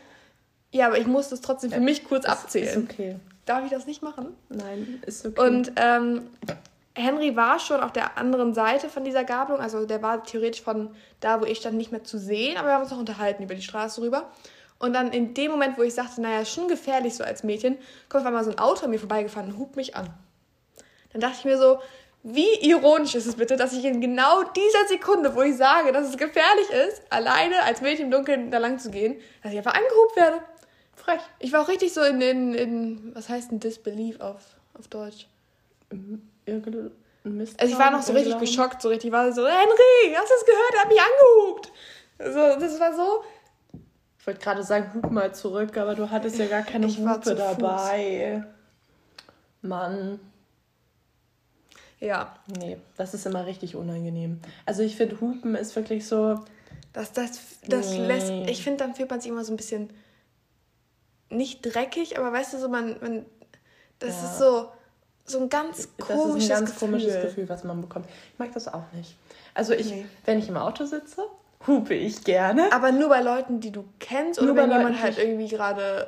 Ja, 0.72 0.88
aber 0.88 0.98
ich 0.98 1.06
musste 1.08 1.36
es 1.36 1.42
trotzdem 1.42 1.72
für 1.72 1.80
mich 1.82 2.04
kurz 2.06 2.25
Ist 2.25 2.32
abzählen. 2.32 2.88
okay. 2.92 3.16
Darf 3.46 3.66
ich 3.66 3.72
das 3.72 3.86
nicht 3.86 4.01
machen? 4.01 4.36
Nein, 4.50 5.04
ist 5.06 5.25
okay. 5.25 5.39
Und 5.48 5.72
ähm, 5.75 6.30
Henry 6.96 7.36
war 7.36 7.60
schon 7.60 7.82
auf 7.82 7.92
der 7.92 8.18
anderen 8.18 8.54
Seite 8.54 8.88
von 8.88 9.04
dieser 9.04 9.24
Gabelung, 9.24 9.60
also 9.60 9.86
der 9.86 10.04
war 10.04 10.24
theoretisch 10.24 10.62
von 10.62 10.96
da, 11.20 11.42
wo 11.42 11.46
ich 11.46 11.58
stand, 11.58 11.76
nicht 11.76 11.92
mehr 11.92 12.04
zu 12.04 12.20
sehen, 12.20 12.58
aber 12.58 12.68
wir 12.68 12.74
haben 12.76 12.84
uns 12.84 12.92
noch 12.92 13.00
unterhalten 13.00 13.44
über 13.44 13.56
die 13.56 13.64
Straße 13.64 14.02
rüber. 14.02 14.32
Und 14.78 14.94
dann 14.94 15.12
in 15.12 15.34
dem 15.34 15.52
Moment, 15.52 15.78
wo 15.78 15.82
ich 15.82 15.94
sagte, 15.94 16.22
naja, 16.22 16.46
schon 16.46 16.68
gefährlich 16.68 17.16
so 17.16 17.24
als 17.24 17.44
Mädchen, 17.44 17.78
kommt 18.10 18.22
auf 18.22 18.28
einmal 18.28 18.44
so 18.44 18.52
ein 18.52 18.60
Auto 18.60 18.86
an 18.86 18.92
mir 18.92 19.00
vorbeigefahren 19.00 19.52
und 19.52 19.58
hupt 19.58 19.76
mich 19.76 19.96
an. 19.96 20.10
Dann 21.12 21.22
dachte 21.22 21.38
ich 21.40 21.46
mir 21.46 21.58
so, 21.58 21.80
wie 22.24 22.54
ironisch 22.62 23.16
ist 23.16 23.26
es 23.26 23.36
bitte, 23.36 23.58
dass 23.58 23.74
ich 23.74 23.84
in 23.86 24.00
genau 24.00 24.44
dieser 24.44 24.88
Sekunde, 24.88 25.36
wo 25.36 25.42
ich 25.42 25.58
sage, 25.58 25.92
dass 25.92 26.10
es 26.10 26.18
gefährlich 26.18 26.70
ist, 26.88 27.02
alleine 27.10 27.64
als 27.64 27.82
Mädchen 27.82 28.06
im 28.06 28.12
Dunkeln 28.12 28.52
da 28.52 28.60
lang 28.60 28.80
zu 28.80 28.92
gehen, 28.92 29.20
dass 29.42 29.52
ich 29.52 29.58
einfach 29.58 29.74
angehupt 29.74 30.16
werde. 30.16 30.40
Frech. 30.96 31.22
Ich 31.40 31.52
war 31.52 31.62
auch 31.62 31.68
richtig 31.68 31.94
so 31.94 32.02
in, 32.02 32.22
in, 32.22 32.54
in 32.54 33.16
was 33.16 33.30
heißt 33.30 33.52
denn 33.52 33.60
Disbelief 33.60 34.22
auf, 34.22 34.42
auf 34.78 34.88
Deutsch? 34.88 35.28
Irgendein 36.46 36.92
Mist. 37.24 37.60
Also 37.60 37.74
ich 37.74 37.80
war 37.80 37.92
noch 37.92 38.02
so 38.02 38.14
richtig 38.14 38.38
geschockt, 38.40 38.82
so 38.82 38.90
richtig, 38.90 39.12
war 39.12 39.32
so, 39.32 39.46
Henry, 39.48 40.14
hast 40.16 40.30
du 40.30 40.34
es 40.40 40.46
gehört? 40.46 40.74
Er 40.76 40.82
hat 40.82 40.90
mich 40.90 41.00
angehupt. 41.00 41.72
So, 42.20 42.60
das 42.60 42.80
war 42.80 42.94
so. 42.96 43.24
Ich 44.20 44.28
wollte 44.28 44.40
gerade 44.42 44.64
sagen, 44.64 44.94
hup 44.94 45.12
mal 45.12 45.34
zurück, 45.34 45.76
aber 45.78 45.96
du 45.96 46.10
hattest 46.10 46.38
ja 46.40 46.48
gar 46.48 46.62
keine 46.64 46.86
Ich 46.88 46.98
Hupe 46.98 47.22
zu 47.22 47.36
Fuß. 47.36 47.38
dabei. 47.38 48.44
Mann, 49.62 50.20
Ja, 52.00 52.36
nee, 52.58 52.78
das 52.98 53.14
ist 53.14 53.26
immer 53.26 53.46
richtig 53.46 53.76
unangenehm. 53.78 54.42
Also 54.66 54.84
ich 54.84 54.96
finde, 54.98 55.22
Hupen 55.22 55.56
ist 55.56 55.76
wirklich 55.78 56.06
so, 56.06 56.44
das, 56.92 57.14
das, 57.14 57.40
das 57.68 57.92
Nee. 57.98 58.06
lässt, 58.08 58.34
ich 58.48 58.62
finde, 58.64 58.80
dann 58.80 58.94
fühlt 58.96 59.10
man 59.10 59.22
sich 59.22 59.32
immer 59.32 59.46
so 59.46 59.54
ein 59.54 59.58
bisschen 59.58 59.90
nicht 61.30 61.62
dreckig, 61.62 62.18
aber 62.20 62.32
weißt 62.34 62.54
du, 62.54 62.60
so 62.60 62.68
man, 62.70 62.98
man 63.02 63.26
das 64.00 64.22
Ja. 64.22 64.26
ist 64.28 64.38
so, 64.38 64.70
so 65.25 65.39
ein 65.39 65.50
ganz 65.50 65.89
das 65.98 66.08
komisches 66.08 66.44
ist 66.46 66.51
ein 66.51 66.58
ganz 66.58 66.72
Gefühl. 66.72 66.89
komisches 66.89 67.22
Gefühl, 67.22 67.50
was 67.50 67.63
man 67.63 67.82
bekommt. 67.82 68.08
Ich 68.34 68.39
mag 68.39 68.51
das 68.53 68.68
auch 68.68 68.92
nicht. 68.94 69.15
Also 69.53 69.74
ich, 69.74 69.89
Nee. 69.89 70.06
wenn 70.25 70.39
ich 70.39 70.50
im 70.50 70.58
Auto 70.58 70.86
sitze, 70.86 71.24
hupe 71.68 71.94
ich 71.94 72.24
gerne. 72.24 72.72
Aber 72.74 72.92
nur 72.92 73.10
bei 73.10 73.22
Leuten, 73.22 73.60
die 73.60 73.72
du 73.72 73.86
kennst 74.00 74.39
oder 74.39 74.48
Nur 74.48 74.56
bei 74.56 74.63
wenn 74.63 74.72
jemand 74.72 74.89
Leuten, 74.96 75.03
halt 75.03 75.18
die- 75.18 75.22
irgendwie 75.22 75.48
gerade, 75.48 76.08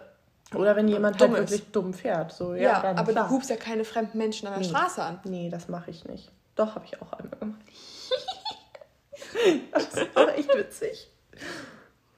Oder 0.53 0.75
wenn 0.75 0.87
jemand 0.87 1.21
dumm 1.21 1.31
halt 1.33 1.45
ist. 1.45 1.51
wirklich 1.51 1.71
dumm 1.71 1.93
fährt. 1.93 2.33
So, 2.33 2.53
ja, 2.55 2.83
ja, 2.83 2.95
aber 2.95 3.11
klar. 3.13 3.27
du 3.27 3.33
hupst 3.35 3.49
ja 3.49 3.55
keine 3.55 3.85
fremden 3.85 4.17
Menschen 4.17 4.47
an 4.47 4.53
der 4.55 4.63
Nee. 4.63 4.69
Straße 4.69 5.01
an. 5.01 5.19
Nee, 5.23 5.49
das 5.49 5.69
mache 5.69 5.91
ich 5.91 6.03
nicht. 6.05 6.29
Doch, 6.55 6.75
habe 6.75 6.85
ich 6.85 7.01
auch 7.01 7.13
einmal 7.13 7.37
gemacht. 7.39 7.61
das 9.71 9.85
ist 9.93 10.17
auch 10.17 10.27
echt 10.29 10.53
witzig. 10.55 11.09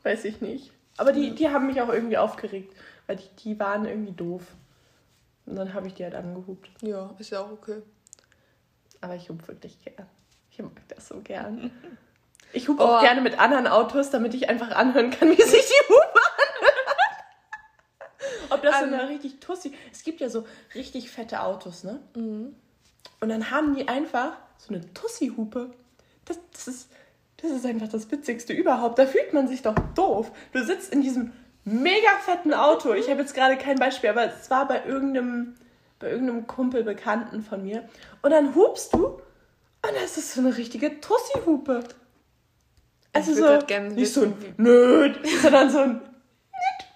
Weiß 0.03 0.25
ich 0.25 0.41
nicht. 0.41 0.71
Aber 0.97 1.11
die, 1.11 1.35
die 1.35 1.49
haben 1.49 1.67
mich 1.67 1.81
auch 1.81 1.89
irgendwie 1.89 2.17
aufgeregt, 2.17 2.73
weil 3.05 3.17
die, 3.17 3.29
die 3.43 3.59
waren 3.59 3.85
irgendwie 3.85 4.13
doof. 4.13 4.43
Und 5.47 5.55
dann 5.55 5.73
habe 5.73 5.87
ich 5.87 5.95
die 5.95 6.03
halt 6.03 6.13
angehupt. 6.13 6.69
Ja, 6.81 7.15
ist 7.17 7.31
ja 7.31 7.39
auch 7.41 7.51
okay. 7.51 7.81
Aber 9.01 9.15
ich 9.15 9.29
hupe 9.29 9.47
wirklich 9.47 9.79
gern. 9.83 10.05
Ich 10.51 10.59
mag 10.59 10.71
das 10.89 11.07
so 11.07 11.19
gern. 11.21 11.71
Ich 12.53 12.69
hupe 12.69 12.81
auch 12.81 12.99
Oh. 12.99 13.01
gerne 13.01 13.19
mit 13.19 13.37
anderen 13.39 13.67
Autos, 13.67 14.09
damit 14.09 14.33
ich 14.33 14.47
einfach 14.47 14.71
anhören 14.71 15.11
kann, 15.11 15.29
wie 15.29 15.41
sich 15.41 15.65
die 15.65 15.93
Hupe 15.93 16.19
anhört. 16.37 17.25
Ob 18.51 18.61
das 18.63 18.79
so 18.79 18.85
eine 18.85 19.09
richtig 19.09 19.41
Tussi... 19.41 19.73
Es 19.91 20.01
gibt 20.03 20.21
ja 20.21 20.29
so 20.29 20.47
richtig 20.73 21.11
fette 21.11 21.41
Autos, 21.43 21.83
ne? 21.83 21.99
Und 22.15 22.55
dann 23.19 23.51
haben 23.51 23.75
die 23.75 23.89
einfach 23.89 24.37
so 24.57 24.73
eine 24.73 24.93
Tussi-Hupe. 24.93 25.71
Das, 26.23 26.39
das, 26.53 26.67
ist, 26.69 26.89
das 27.35 27.51
ist 27.51 27.65
einfach 27.65 27.89
das 27.89 28.09
Witzigste 28.11 28.53
überhaupt. 28.53 28.97
Da 28.97 29.05
fühlt 29.07 29.33
man 29.33 29.49
sich 29.49 29.61
doch 29.61 29.75
doof. 29.93 30.31
Du 30.53 30.63
sitzt 30.63 30.93
in 30.93 31.01
diesem 31.01 31.33
mega 31.67 32.09
fetten 32.23 32.53
Auto. 32.53 32.93
Ich 32.93 33.09
habe 33.09 33.21
jetzt 33.21 33.35
gerade 33.35 33.57
kein 33.57 33.77
Beispiel, 33.77 34.09
aber 34.09 34.25
es 34.25 34.49
war 34.49 34.67
bei 34.67 34.85
irgendeinem, 34.85 35.55
bei 35.99 36.09
irgendeinem 36.09 36.47
Kumpel, 36.47 36.83
Bekannten 36.83 37.43
von 37.43 37.63
mir. 37.63 37.87
Und 38.21 38.31
dann 38.31 38.55
hupst 38.55 38.93
du 38.93 39.05
und 39.05 39.95
das 40.01 40.17
ist 40.17 40.33
so 40.33 40.41
eine 40.41 40.57
richtige 40.57 40.99
Tussi-Hupe. 40.99 41.83
Also 43.13 43.33
so, 43.33 43.59
gern 43.65 43.89
nicht 43.89 44.13
so 44.13 44.21
wissen, 44.21 44.55
ein 44.57 44.63
Nöd, 44.63 45.19
sondern 45.41 45.69
so 45.69 45.79
ein 45.79 45.93
Nöd. 45.93 46.87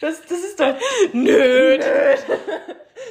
Das, 0.00 0.22
das 0.22 0.38
ist 0.38 0.58
doch 0.58 0.74
Nöd. 1.12 1.80
Nöd. 1.80 2.18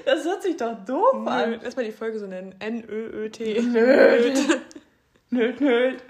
Das 0.05 0.25
hört 0.25 0.43
sich 0.43 0.57
doch 0.57 0.83
doof 0.85 1.27
an. 1.27 1.51
Nöd. 1.51 1.61
Lass 1.63 1.75
mal 1.75 1.85
die 1.85 1.91
Folge 1.91 2.19
so 2.19 2.27
nennen. 2.27 2.55
N-Ö-Ö-T. 2.59 3.61
Nöd. 3.61 4.39
Nöd, 5.29 5.61
nöd. 5.61 6.03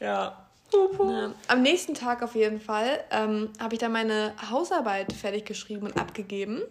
Ja. 0.00 0.41
Ja. 1.10 1.34
Am 1.48 1.62
nächsten 1.62 1.94
Tag 1.94 2.22
auf 2.22 2.34
jeden 2.34 2.60
Fall 2.60 3.04
ähm, 3.10 3.50
habe 3.58 3.74
ich 3.74 3.80
dann 3.80 3.92
meine 3.92 4.34
Hausarbeit 4.50 5.12
fertig 5.12 5.44
geschrieben 5.44 5.86
und 5.86 5.98
abgegeben. 5.98 6.62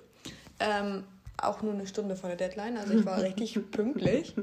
Ähm, 0.60 1.04
auch 1.38 1.62
nur 1.62 1.74
eine 1.74 1.88
Stunde 1.88 2.16
vor 2.16 2.30
der 2.30 2.38
Deadline, 2.38 2.78
also 2.78 2.94
ich 2.94 3.06
war 3.06 3.22
richtig 3.22 3.60
pünktlich. 3.72 4.36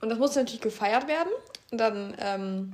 Und 0.00 0.08
das 0.08 0.18
musste 0.18 0.40
natürlich 0.40 0.60
gefeiert 0.60 1.06
werden. 1.06 1.30
Und 1.70 1.78
dann 1.78 2.14
ähm, 2.18 2.72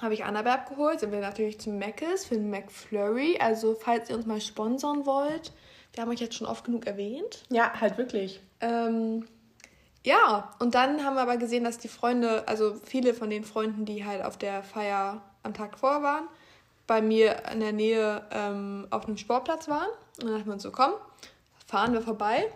habe 0.00 0.14
ich 0.14 0.24
Annabelle 0.24 0.56
abgeholt, 0.56 1.00
sind 1.00 1.12
wir 1.12 1.20
natürlich 1.20 1.60
zum 1.60 1.78
Mc's 1.78 2.26
für 2.26 2.34
den 2.34 2.50
McFlurry. 2.50 3.38
Also 3.40 3.74
falls 3.74 4.10
ihr 4.10 4.16
uns 4.16 4.26
mal 4.26 4.40
sponsern 4.40 5.06
wollt, 5.06 5.52
wir 5.92 6.02
haben 6.02 6.10
euch 6.10 6.20
jetzt 6.20 6.34
schon 6.34 6.46
oft 6.46 6.64
genug 6.64 6.86
erwähnt. 6.86 7.44
Ja, 7.50 7.72
halt 7.80 7.96
wirklich. 7.96 8.40
Ähm, 8.60 9.24
ja, 10.04 10.54
und 10.58 10.74
dann 10.74 11.04
haben 11.04 11.14
wir 11.14 11.22
aber 11.22 11.36
gesehen, 11.36 11.64
dass 11.64 11.78
die 11.78 11.88
Freunde, 11.88 12.46
also 12.46 12.76
viele 12.84 13.14
von 13.14 13.30
den 13.30 13.44
Freunden, 13.44 13.84
die 13.84 14.04
halt 14.04 14.22
auf 14.22 14.36
der 14.36 14.62
Feier 14.62 15.22
am 15.46 15.54
Tag 15.54 15.78
vorher 15.78 16.02
waren, 16.02 16.28
bei 16.86 17.00
mir 17.00 17.42
in 17.52 17.60
der 17.60 17.72
Nähe 17.72 18.22
ähm, 18.30 18.86
auf 18.90 19.06
einem 19.06 19.16
Sportplatz 19.16 19.68
waren. 19.68 19.88
Und 20.18 20.24
dann 20.24 20.34
dachten 20.34 20.46
wir 20.46 20.52
uns 20.54 20.62
so, 20.62 20.70
komm, 20.70 20.92
fahren 21.66 21.92
wir 21.92 22.02
vorbei. 22.02 22.46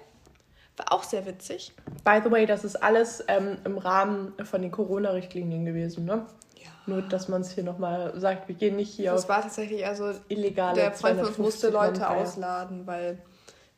War 0.76 0.92
auch 0.92 1.02
sehr 1.02 1.26
witzig. 1.26 1.72
By 2.04 2.20
the 2.24 2.30
way, 2.30 2.46
das 2.46 2.64
ist 2.64 2.76
alles 2.76 3.24
ähm, 3.28 3.58
im 3.64 3.76
Rahmen 3.78 4.32
von 4.44 4.62
den 4.62 4.70
Corona-Richtlinien 4.70 5.64
gewesen, 5.64 6.04
ne? 6.04 6.26
Ja. 6.56 6.70
Nur, 6.86 7.02
dass 7.02 7.28
man 7.28 7.42
es 7.42 7.50
hier 7.52 7.64
nochmal 7.64 8.18
sagt, 8.18 8.48
wir 8.48 8.54
gehen 8.54 8.76
nicht 8.76 8.92
hier 8.92 9.12
Das 9.12 9.24
auf 9.24 9.28
war 9.28 9.42
tatsächlich, 9.42 9.84
also 9.86 10.12
illegale 10.28 10.76
der 10.76 10.92
Freund 10.92 11.18
von 11.18 11.26
uns 11.26 11.36
250 11.36 11.38
musste 11.38 11.70
Leute 11.70 12.00
Feier. 12.00 12.22
ausladen, 12.22 12.86
weil 12.86 13.18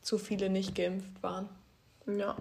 zu 0.01 0.17
viele 0.17 0.49
nicht 0.49 0.75
geimpft 0.75 1.21
waren. 1.21 1.49
Ja. 2.05 2.35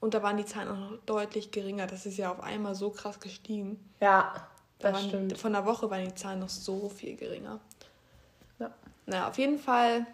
Und 0.00 0.14
da 0.14 0.22
waren 0.22 0.36
die 0.36 0.44
Zahlen 0.44 0.68
auch 0.68 0.90
noch 0.90 0.98
deutlich 1.06 1.50
geringer. 1.50 1.86
Das 1.86 2.06
ist 2.06 2.18
ja 2.18 2.30
auf 2.30 2.40
einmal 2.40 2.74
so 2.74 2.90
krass 2.90 3.18
gestiegen. 3.20 3.78
Ja, 4.00 4.46
Da 4.78 4.92
das 4.92 5.12
waren. 5.12 5.34
Von 5.36 5.52
der 5.52 5.64
Woche 5.64 5.90
waren 5.90 6.04
die 6.04 6.14
Zahlen 6.14 6.40
noch 6.40 6.48
so 6.48 6.88
viel 6.88 7.16
geringer. 7.16 7.60
Ja. 8.58 8.70
Na, 9.06 9.28
auf 9.28 9.38
jeden 9.38 9.58
Fall 9.58 10.06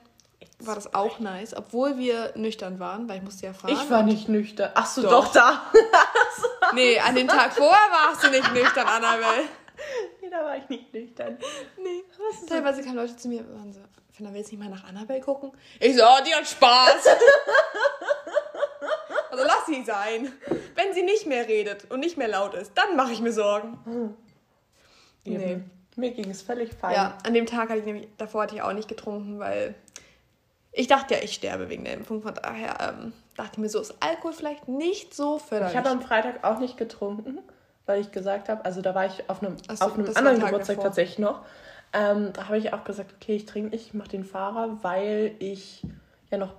war 0.59 0.75
das 0.75 0.95
auch 0.95 1.19
nice, 1.19 1.54
obwohl 1.54 1.99
wir 1.99 2.33
nüchtern 2.37 2.81
waren, 2.81 3.09
weil 3.09 3.19
ich 3.19 3.23
musste 3.23 3.47
ja 3.47 3.52
fahren. 3.52 3.73
Ich 3.73 3.90
war 3.90 4.02
nicht 4.02 4.28
nüchtern. 4.28 4.71
Ach 4.75 4.87
so, 4.87 5.02
Doch. 5.02 5.26
doch, 5.26 5.33
da. 5.33 5.62
Nee, 6.75 6.99
an 6.99 7.14
dem 7.14 7.28
Tag 7.28 7.52
vorher 7.52 7.90
warst 7.90 8.25
du 8.25 8.31
nicht 8.31 8.50
nüchtern, 8.54 8.87
Annabelle. 8.87 9.45
nee, 10.23 10.31
da 10.31 10.42
war 10.42 10.57
ich 10.57 10.66
nicht 10.71 10.92
nüchtern. 10.95 11.37
Nee. 11.76 12.02
Teilweise 12.49 12.83
kamen 12.83 12.97
Leute 12.97 13.16
zu 13.16 13.28
mir 13.28 13.40
und 13.40 13.54
waren 13.54 13.73
so, 13.73 13.81
Finna, 14.12 14.33
willst 14.33 14.52
du 14.52 14.57
nicht 14.57 14.64
mal 14.64 14.71
nach 14.71 14.85
Annabelle 14.85 15.21
gucken? 15.21 15.52
Ich 15.81 15.97
so, 15.97 16.02
oh, 16.02 16.19
die 16.26 16.35
hat 16.35 16.47
Spaß. 16.47 17.07
also 19.31 19.45
lass 19.45 19.66
sie 19.66 19.85
sein. 19.85 20.33
Wenn 20.75 20.95
sie 20.95 21.02
nicht 21.02 21.26
mehr 21.26 21.47
redet 21.47 21.90
und 21.90 22.00
nicht 22.00 22.16
mehr 22.16 22.28
laut 22.28 22.54
ist, 22.54 22.73
dann 22.75 22.97
mache 22.97 23.12
ich 23.12 23.21
mir 23.21 23.33
Sorgen. 23.33 24.16
Eben. 25.25 25.37
Nee. 25.37 25.61
Mir 25.95 26.11
ging 26.12 26.31
es 26.31 26.43
völlig 26.43 26.73
fein. 26.73 26.95
Ja, 26.95 27.19
an 27.23 27.35
dem 27.35 27.47
Tag 27.47 27.69
hatte 27.69 27.81
ich 27.81 27.85
nämlich, 27.85 28.09
davor 28.17 28.45
hatte 28.45 28.55
ich 28.55 28.62
auch 28.62 28.73
nicht 28.73 28.88
getrunken, 28.88 29.38
weil 29.38 29.75
ich 30.73 30.87
dachte 30.87 31.14
ja, 31.14 31.21
ich 31.23 31.35
sterbe 31.35 31.69
wegen 31.69 31.85
der 31.85 31.95
Impfung. 31.95 32.23
Von 32.23 32.35
daher 32.35 32.76
ähm, 32.81 33.12
dachte 33.37 33.52
ich 33.52 33.59
mir 33.59 33.69
so, 33.69 33.79
ist 33.81 33.95
Alkohol 34.00 34.33
vielleicht 34.33 34.69
nicht 34.69 35.14
so 35.14 35.38
förderlich. 35.38 35.75
Ich 35.75 35.79
habe 35.79 35.91
am 35.91 36.00
Freitag 36.00 36.45
auch 36.45 36.59
nicht 36.59 36.79
getrunken, 36.79 37.41
weil 37.85 38.00
ich 38.00 38.11
gesagt 38.11 38.49
habe, 38.49 38.64
also 38.64 38.81
da 38.81 38.95
war 38.95 39.05
ich 39.05 39.29
auf 39.29 39.43
einem, 39.43 39.57
so, 39.59 39.85
auf 39.85 39.95
einem 39.95 40.07
anderen 40.07 40.25
der 40.25 40.35
Tag 40.37 40.47
Geburtstag 40.47 40.76
davor. 40.76 40.85
tatsächlich 40.85 41.19
noch. 41.19 41.45
Ähm, 41.93 42.33
da 42.33 42.47
habe 42.47 42.57
ich 42.57 42.73
auch 42.73 42.85
gesagt, 42.85 43.12
okay, 43.21 43.37
ich 43.37 43.45
trinke 43.45 43.71
nicht, 43.71 43.88
ich 43.88 43.95
mache 43.95 44.09
den 44.09 44.25
Fahrer, 44.25 44.79
weil 44.83 45.35
ich 45.41 45.87
ja 46.31 46.38
noch, 46.38 46.55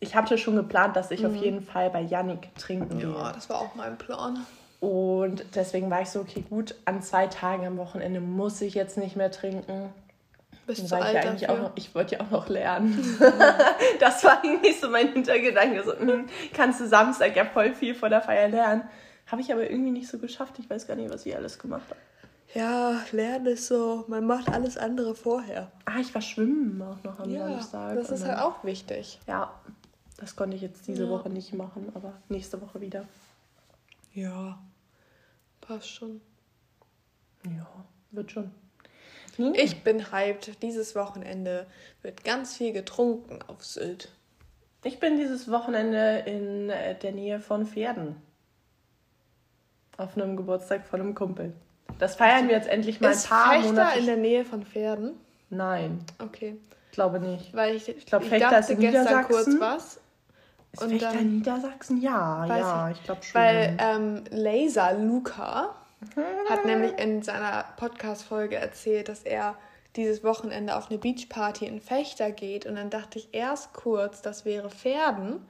ich 0.00 0.16
hatte 0.16 0.38
schon 0.38 0.56
geplant, 0.56 0.96
dass 0.96 1.10
ich 1.10 1.26
auf 1.26 1.34
jeden 1.34 1.60
Fall 1.60 1.90
bei 1.90 2.00
Yannick 2.00 2.54
trinken 2.54 2.98
gehe. 2.98 3.08
Mhm. 3.08 3.16
ja, 3.16 3.32
das 3.32 3.50
war 3.50 3.60
auch 3.60 3.74
mein 3.74 3.98
Plan. 3.98 4.46
Und 4.80 5.44
deswegen 5.56 5.90
war 5.90 6.02
ich 6.02 6.08
so, 6.10 6.20
okay, 6.20 6.44
gut, 6.48 6.74
an 6.84 7.02
zwei 7.02 7.26
Tagen 7.26 7.66
am 7.66 7.76
Wochenende 7.78 8.20
muss 8.20 8.60
ich 8.60 8.74
jetzt 8.74 8.96
nicht 8.96 9.16
mehr 9.16 9.30
trinken. 9.30 9.92
Bist 10.66 10.82
du 10.82 10.90
Weil 10.90 11.16
ich 11.16 11.26
alt 11.26 11.40
ja 11.40 11.56
noch, 11.56 11.72
ich 11.76 11.94
wollte 11.94 12.16
ja 12.16 12.20
auch 12.20 12.30
noch 12.30 12.48
lernen. 12.48 12.96
das 14.00 14.22
war 14.22 14.42
eigentlich 14.44 14.78
so 14.78 14.88
mein 14.90 15.12
Hintergedanke. 15.12 15.82
So, 15.82 15.98
hm, 15.98 16.26
kannst 16.52 16.80
du 16.80 16.86
Samstag 16.86 17.34
ja 17.34 17.44
voll 17.46 17.72
viel 17.74 17.94
vor 17.94 18.08
der 18.10 18.20
Feier 18.20 18.48
lernen. 18.48 18.82
Habe 19.26 19.40
ich 19.40 19.52
aber 19.52 19.68
irgendwie 19.68 19.90
nicht 19.90 20.08
so 20.08 20.18
geschafft. 20.18 20.58
Ich 20.58 20.68
weiß 20.70 20.86
gar 20.86 20.94
nicht, 20.94 21.12
was 21.12 21.26
ich 21.26 21.34
alles 21.34 21.58
gemacht 21.58 21.84
habe. 21.88 22.00
Ja, 22.54 23.00
Lernen 23.12 23.46
ist 23.46 23.66
so, 23.66 24.04
man 24.08 24.26
macht 24.26 24.48
alles 24.50 24.78
andere 24.78 25.14
vorher. 25.14 25.70
Ah, 25.86 25.98
ich 26.00 26.14
war 26.14 26.22
schwimmen 26.22 26.80
auch 26.82 27.02
noch 27.02 27.18
am 27.18 27.30
Ja, 27.30 27.46
Samstag. 27.48 27.94
das 27.96 28.10
ist 28.10 28.22
dann- 28.22 28.30
halt 28.36 28.40
auch 28.40 28.62
wichtig. 28.64 29.18
Ja, 29.26 29.52
das 30.18 30.36
konnte 30.36 30.56
ich 30.56 30.62
jetzt 30.62 30.86
diese 30.86 31.04
Ja. 31.04 31.10
Woche 31.10 31.28
nicht 31.30 31.52
machen, 31.54 31.90
aber 31.94 32.12
nächste 32.28 32.60
Woche 32.62 32.80
wieder. 32.80 33.04
Ja, 34.14 34.58
passt 35.68 35.90
schon. 35.90 36.20
Ja, 37.44 37.68
wird 38.10 38.32
schon. 38.32 38.50
Ich 39.54 39.84
bin 39.84 40.10
hyped. 40.10 40.60
Dieses 40.62 40.96
Wochenende 40.96 41.66
wird 42.02 42.24
ganz 42.24 42.56
viel 42.56 42.72
getrunken 42.72 43.38
auf 43.46 43.64
Sylt. 43.64 44.10
Ich 44.82 44.98
bin 44.98 45.16
dieses 45.16 45.50
Wochenende 45.50 46.24
in 46.26 46.70
äh, 46.70 46.98
der 46.98 47.12
Nähe 47.12 47.38
von 47.38 47.66
Pferden. 47.66 48.16
Auf 49.96 50.16
einem 50.16 50.36
Geburtstag 50.36 50.86
von 50.86 51.00
einem 51.00 51.14
Kumpel. 51.14 51.52
Das 51.98 52.16
feiern 52.16 52.48
wir 52.48 52.56
jetzt 52.56 52.68
endlich 52.68 53.00
mal 53.00 53.10
ist 53.10 53.26
ein 53.26 53.28
paar 53.28 53.52
Fechter 53.52 53.68
Monate. 53.72 53.98
in 54.00 54.06
der 54.06 54.16
Nähe 54.16 54.44
von 54.44 54.64
Pferden? 54.64 55.12
Nein, 55.50 56.04
Okay. 56.18 56.56
glaube 56.92 57.20
nicht. 57.20 57.54
Weil 57.54 57.76
ich, 57.76 57.88
ich, 57.88 58.06
glaub, 58.06 58.24
Fechter 58.24 58.58
ist 58.58 58.70
dachte 58.70 58.72
in 58.74 58.80
gestern 58.80 59.24
kurz 59.24 59.48
was. 59.58 60.00
Ist 60.72 60.82
Und 60.82 60.90
Fechter 60.90 61.12
dann- 61.12 61.30
Niedersachsen? 61.30 62.00
Ja, 62.00 62.44
ja, 62.46 62.90
ich. 62.90 62.98
ich 62.98 63.04
glaube 63.04 63.22
schon. 63.22 63.40
Weil 63.40 63.76
ähm, 63.80 64.24
Laser 64.30 64.92
Luca 64.94 65.74
hat 66.48 66.64
nämlich 66.64 66.96
in 66.98 67.22
seiner 67.22 67.64
Podcast-Folge 67.76 68.56
erzählt, 68.56 69.08
dass 69.08 69.22
er 69.24 69.54
dieses 69.96 70.22
Wochenende 70.22 70.76
auf 70.76 70.90
eine 70.90 70.98
Beachparty 70.98 71.66
in 71.66 71.80
Fechter 71.80 72.30
geht. 72.30 72.66
Und 72.66 72.76
dann 72.76 72.90
dachte 72.90 73.18
ich 73.18 73.30
erst 73.32 73.72
kurz, 73.72 74.22
das 74.22 74.44
wäre 74.44 74.70
Pferden, 74.70 75.40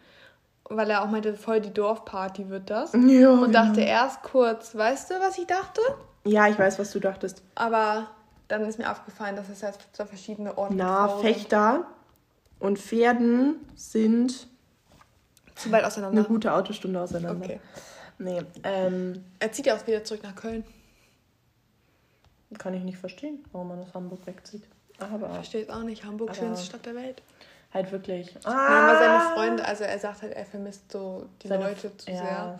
weil 0.70 0.88
er 0.90 1.02
auch 1.02 1.08
meinte, 1.10 1.34
voll 1.34 1.60
die 1.60 1.72
Dorfparty 1.74 2.48
wird 2.48 2.70
das. 2.70 2.92
ja, 2.94 3.30
Und 3.30 3.52
dachte 3.52 3.80
erst 3.82 4.22
kurz, 4.22 4.74
weißt 4.74 5.10
du, 5.10 5.14
was 5.20 5.36
ich 5.38 5.46
dachte? 5.46 5.80
ja, 6.24 6.46
ich 6.48 6.58
weiß, 6.58 6.78
was 6.78 6.90
du 6.92 7.00
dachtest. 7.00 7.42
Aber 7.54 8.06
dann 8.48 8.62
ist 8.64 8.78
mir 8.78 8.90
aufgefallen, 8.90 9.36
dass 9.36 9.48
es 9.50 9.60
jetzt 9.60 9.80
zwei 9.94 10.06
verschiedene 10.06 10.56
Orte 10.56 10.74
Na, 10.74 11.08
sind. 11.08 11.20
Fechter 11.20 11.84
und 12.58 12.78
Pferden 12.78 13.56
sind 13.74 14.46
Zu 15.58 15.70
weit 15.70 15.80
eine 15.80 15.86
auseinander. 15.88 16.24
gute 16.24 16.52
Autostunde 16.52 17.00
auseinander. 17.00 17.44
Okay. 17.44 17.60
Nee, 18.18 18.42
ähm, 18.64 19.24
Er 19.38 19.52
zieht 19.52 19.66
ja 19.66 19.76
auch 19.76 19.86
wieder 19.86 20.02
zurück 20.04 20.22
nach 20.22 20.34
Köln. 20.34 20.64
kann 22.58 22.74
ich 22.74 22.82
nicht 22.82 22.98
verstehen, 22.98 23.44
warum 23.52 23.68
man 23.68 23.80
aus 23.80 23.92
Hamburg 23.94 24.26
wegzieht. 24.26 24.64
Aber 24.98 25.28
Verstehe 25.30 25.62
es 25.62 25.68
auch 25.70 25.82
nicht. 25.82 26.04
Hamburg, 26.04 26.34
schönste 26.34 26.66
Stadt 26.66 26.86
der 26.86 26.94
Welt. 26.94 27.22
halt 27.72 27.92
wirklich. 27.92 28.34
Nein, 28.44 28.54
aber 28.54 28.98
seine 28.98 29.14
Ah. 29.14 29.34
Freunde, 29.34 29.64
also 29.66 29.84
er 29.84 29.98
sagt 29.98 30.22
halt, 30.22 30.32
er 30.32 30.46
vermisst 30.46 30.90
so 30.90 31.28
die 31.42 31.48
Seine- 31.48 31.64
Leute 31.64 31.94
zu 31.98 32.10
ja. 32.10 32.16
sehr. 32.16 32.58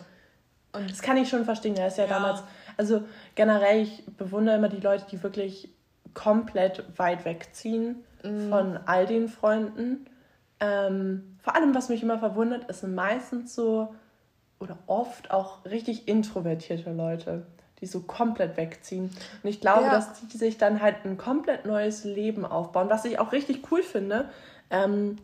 Und 0.71 0.91
Das 0.91 1.01
kann 1.01 1.17
ich 1.17 1.27
schon 1.27 1.45
verstehen. 1.45 1.75
Er 1.75 1.87
ist 1.87 1.97
ja, 1.97 2.03
Ja. 2.05 2.11
damals. 2.11 2.43
Also 2.77 3.01
generell, 3.33 3.81
ich 3.81 4.05
bewundere 4.17 4.57
immer 4.57 4.69
die 4.69 4.79
Leute, 4.79 5.05
die 5.11 5.21
wirklich 5.23 5.69
komplett 6.13 6.83
weit 6.99 7.25
wegziehen 7.25 8.03
Mhm. 8.23 8.49
von 8.49 8.77
all 8.85 9.07
den 9.07 9.27
Freunden. 9.29 10.05
Ähm, 10.59 11.37
vor 11.41 11.55
allem, 11.55 11.73
was 11.73 11.89
mich 11.89 12.03
immer 12.03 12.19
verwundert, 12.19 12.69
ist 12.69 12.81
sind 12.81 12.95
meistens 12.95 13.55
so 13.55 13.93
oder 14.59 14.77
oft 14.87 15.31
auch 15.31 15.63
richtig 15.65 16.07
introvertierte 16.07 16.91
Leute, 16.91 17.45
die 17.79 17.85
so 17.85 18.01
komplett 18.01 18.57
wegziehen. 18.57 19.05
Und 19.41 19.49
ich 19.49 19.61
glaube, 19.61 19.85
Ja. 19.85 19.89
dass 19.91 20.19
die 20.19 20.37
sich 20.37 20.57
dann 20.57 20.81
halt 20.81 20.97
ein 21.05 21.17
komplett 21.17 21.65
neues 21.65 22.03
Leben 22.03 22.45
aufbauen, 22.45 22.89
was 22.89 23.05
ich 23.05 23.19
auch 23.19 23.31
richtig 23.31 23.71
cool 23.71 23.83
finde. 23.83 24.29
Ähm, 24.69 25.17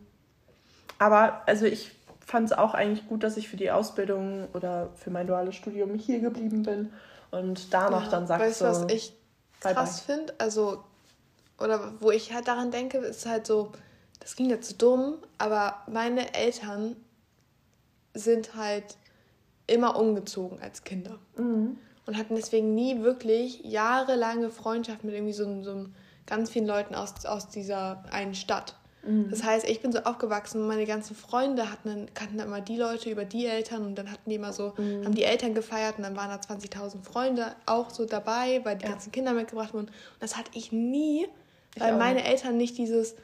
aber 0.98 1.42
also 1.46 1.66
ich 1.66 1.92
fand 2.24 2.50
es 2.50 2.56
auch 2.56 2.74
eigentlich 2.74 3.06
gut, 3.08 3.22
dass 3.22 3.36
ich 3.36 3.48
für 3.48 3.56
die 3.56 3.70
Ausbildung 3.70 4.48
oder 4.54 4.88
für 4.96 5.10
mein 5.10 5.26
duales 5.26 5.54
Studium 5.54 5.94
hier 5.94 6.20
geblieben 6.20 6.62
bin 6.62 6.92
und 7.30 7.72
danach 7.72 8.04
Ja, 8.04 8.10
dann 8.10 8.26
sagst 8.26 8.46
Weißt 8.46 8.60
du, 8.62 8.64
was 8.64 8.92
ich 8.94 9.12
bye 9.62 9.74
krass 9.74 10.00
finde? 10.00 10.34
Also, 10.38 10.82
oder 11.58 11.92
wo 12.00 12.10
ich 12.10 12.32
halt 12.32 12.48
daran 12.48 12.70
denke, 12.70 12.98
ist 12.98 13.26
halt 13.26 13.46
so, 13.46 13.72
das 14.26 14.34
klingt 14.34 14.50
jetzt 14.50 14.68
so 14.68 14.74
dumm, 14.76 15.18
aber 15.38 15.76
meine 15.88 16.34
Eltern 16.34 16.96
sind 18.12 18.56
halt 18.56 18.96
immer 19.68 19.96
umgezogen 19.96 20.58
als 20.60 20.82
Kinder. 20.82 21.20
Mhm. 21.36 21.78
Und 22.06 22.16
hatten 22.18 22.34
deswegen 22.34 22.74
nie 22.74 23.02
wirklich 23.02 23.60
jahrelange 23.62 24.50
Freundschaft 24.50 25.04
mit 25.04 25.14
irgendwie 25.14 25.32
so, 25.32 25.62
so 25.62 25.86
ganz 26.26 26.50
vielen 26.50 26.66
Leuten 26.66 26.96
aus, 26.96 27.24
aus 27.24 27.48
dieser 27.50 28.02
einen 28.10 28.34
Stadt. 28.34 28.74
Mhm. 29.04 29.30
Das 29.30 29.44
heißt, 29.44 29.68
ich 29.68 29.80
bin 29.80 29.92
so 29.92 30.00
aufgewachsen 30.00 30.60
und 30.62 30.66
meine 30.66 30.86
ganzen 30.86 31.14
Freunde 31.14 31.70
hatten 31.70 32.06
kannten 32.14 32.38
dann 32.38 32.48
immer 32.48 32.60
die 32.60 32.76
Leute 32.78 33.08
über 33.10 33.24
die 33.24 33.46
Eltern 33.46 33.86
und 33.86 33.94
dann 33.96 34.10
hatten 34.10 34.28
die 34.28 34.34
immer 34.36 34.52
so, 34.52 34.72
Mhm. 34.76 35.04
haben 35.04 35.14
die 35.14 35.22
Eltern 35.22 35.54
gefeiert 35.54 35.98
und 35.98 36.02
dann 36.02 36.16
waren 36.16 36.30
da 36.30 36.36
20.000 36.40 37.04
Freunde 37.04 37.54
auch 37.66 37.90
so 37.90 38.04
dabei, 38.06 38.60
weil 38.64 38.76
die 38.76 38.84
Ja. 38.86 38.90
ganzen 38.90 39.12
Kinder 39.12 39.32
mitgebracht 39.34 39.72
wurden. 39.72 39.86
Und 39.86 39.92
das 40.18 40.36
hatte 40.36 40.50
ich 40.54 40.72
nie, 40.72 41.28
Ich 41.76 41.80
weil 41.82 41.94
auch 41.94 41.98
meine. 41.98 42.24
Eltern 42.24 42.56
nicht 42.56 42.76
dieses, 42.78 43.14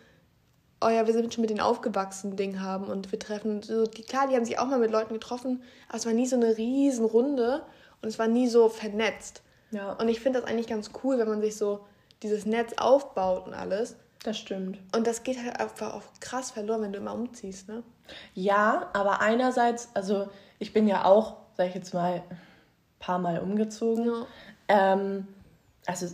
oh 0.85 0.89
ja, 0.89 1.07
wir 1.07 1.12
sind 1.12 1.33
schon 1.33 1.43
mit 1.43 1.51
denen 1.51 1.61
aufgewachsen 1.61 2.37
Ding 2.37 2.61
haben 2.61 2.87
und 2.87 3.12
wir 3.12 3.19
treffen 3.19 3.62
so, 3.62 3.85
die, 3.85 4.03
klar, 4.03 4.29
die 4.29 4.37
haben 4.37 4.45
sich 4.45 4.59
auch 4.59 4.67
mal 4.67 4.79
mit 4.79 4.91
Leuten 4.91 5.15
getroffen, 5.15 5.62
aber 5.89 5.99
es 5.99 6.07
war 6.07 6.12
nie 6.12 6.27
so 6.27 6.37
eine 6.37 6.57
riesen 6.57 7.05
Runde 7.05 7.62
und 8.01 8.09
es 8.09 8.19
war 8.19 8.29
nie 8.29 8.49
so 8.49 8.69
vernetzt. 8.69 9.43
Ja, 9.71 9.93
Und 9.95 10.09
ich 10.09 10.21
finde 10.21 10.41
das 10.41 10.49
eigentlich 10.49 10.67
ganz 10.67 10.91
cool, 11.03 11.19
wenn 11.19 11.29
man 11.29 11.41
sich 11.41 11.57
so 11.57 11.81
dieses 12.23 12.45
Netz 12.47 12.75
aufbaut 12.77 13.47
und 13.47 13.55
alles. 13.55 13.97
das 14.23 14.39
stimmt. 14.39 14.79
Und 14.95 15.07
das 15.07 15.23
geht 15.23 15.43
halt 15.43 15.59
einfach 15.59 15.95
auch 15.95 16.03
krass 16.21 16.51
verloren, 16.51 16.83
wenn 16.83 16.93
du 16.93 16.99
immer 16.99 17.15
umziehst, 17.15 17.69
ne? 17.69 17.83
Ja, 18.35 18.91
aber 18.93 19.21
einerseits, 19.21 19.89
also 19.95 20.29
ich 20.59 20.73
bin 20.73 20.87
ja 20.87 21.05
auch, 21.05 21.37
sag 21.57 21.69
ich 21.69 21.75
jetzt 21.75 21.95
mal, 21.95 22.17
ein 22.17 22.39
paar 22.99 23.19
Mal 23.19 23.39
umgezogen. 23.41 24.07
Ja. 24.07 24.27
Ähm, 24.69 25.27
also 25.87 26.07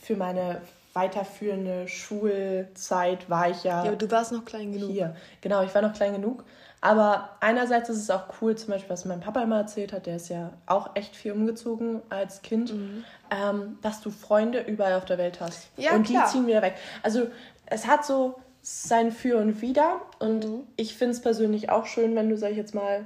für 0.00 0.16
meine 0.16 0.62
weiterführende 0.92 1.86
Schulzeit 1.88 3.28
war 3.30 3.50
ich 3.50 3.64
ja, 3.64 3.84
Ja, 3.84 3.94
du 3.94 4.10
warst 4.10 4.32
noch 4.32 4.44
klein 4.44 4.72
genug. 4.72 4.90
hier. 4.90 5.14
Genau, 5.40 5.62
ich 5.62 5.74
war 5.74 5.82
noch 5.82 5.92
klein 5.92 6.12
genug. 6.12 6.44
Aber 6.82 7.30
einerseits 7.40 7.90
ist 7.90 7.98
es 7.98 8.10
auch 8.10 8.24
cool, 8.40 8.56
zum 8.56 8.70
Beispiel, 8.70 8.88
was 8.90 9.04
mein 9.04 9.20
Papa 9.20 9.42
immer 9.42 9.58
erzählt 9.58 9.92
hat, 9.92 10.06
der 10.06 10.16
ist 10.16 10.30
ja 10.30 10.50
auch 10.66 10.90
echt 10.94 11.14
viel 11.14 11.32
umgezogen 11.32 12.00
als 12.08 12.40
Kind, 12.42 12.72
Mhm. 12.72 13.04
ähm, 13.30 13.78
dass 13.82 14.00
du 14.00 14.10
Freunde 14.10 14.60
überall 14.62 14.94
auf 14.94 15.04
der 15.04 15.18
Welt 15.18 15.40
hast. 15.40 15.68
Ja, 15.76 15.92
und 15.92 16.04
klar. 16.06 16.24
die 16.26 16.32
ziehen 16.32 16.46
wieder 16.46 16.62
weg. 16.62 16.74
Also 17.02 17.26
es 17.66 17.86
hat 17.86 18.06
so 18.06 18.36
sein 18.62 19.12
Für 19.12 19.36
und 19.38 19.60
Wider. 19.60 20.00
Und 20.20 20.46
Mhm. 20.46 20.60
ich 20.76 20.94
finde 20.96 21.12
es 21.12 21.20
persönlich 21.20 21.68
auch 21.70 21.86
schön, 21.86 22.14
wenn 22.16 22.30
du, 22.30 22.36
sag 22.38 22.50
ich 22.50 22.56
jetzt 22.56 22.74
mal, 22.74 23.04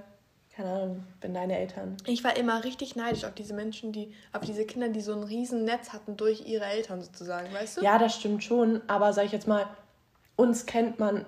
keine 0.54 0.70
Ahnung, 0.70 1.04
wenn 1.20 1.34
deine 1.34 1.58
Eltern. 1.58 1.96
Ich 2.06 2.22
war 2.22 2.36
immer 2.36 2.62
richtig 2.62 2.94
neidisch 2.94 3.24
auf 3.24 3.34
diese 3.34 3.54
Menschen, 3.54 3.92
die, 3.92 4.14
auf 4.32 4.42
diese 4.42 4.64
Kinder, 4.64 4.88
die 4.88 5.00
so 5.00 5.12
ein 5.12 5.24
riesen 5.24 5.64
Netz 5.64 5.92
hatten 5.92 6.16
durch 6.16 6.46
ihre 6.46 6.64
Eltern 6.64 7.02
sozusagen, 7.02 7.52
weißt 7.52 7.78
du? 7.78 7.82
Ja, 7.82 7.98
das 7.98 8.14
stimmt 8.14 8.44
schon, 8.44 8.80
aber 8.86 9.12
sag 9.12 9.24
ich 9.26 9.32
jetzt 9.32 9.48
mal, 9.48 9.66
uns 10.36 10.66
kennt 10.66 11.00
man 11.00 11.24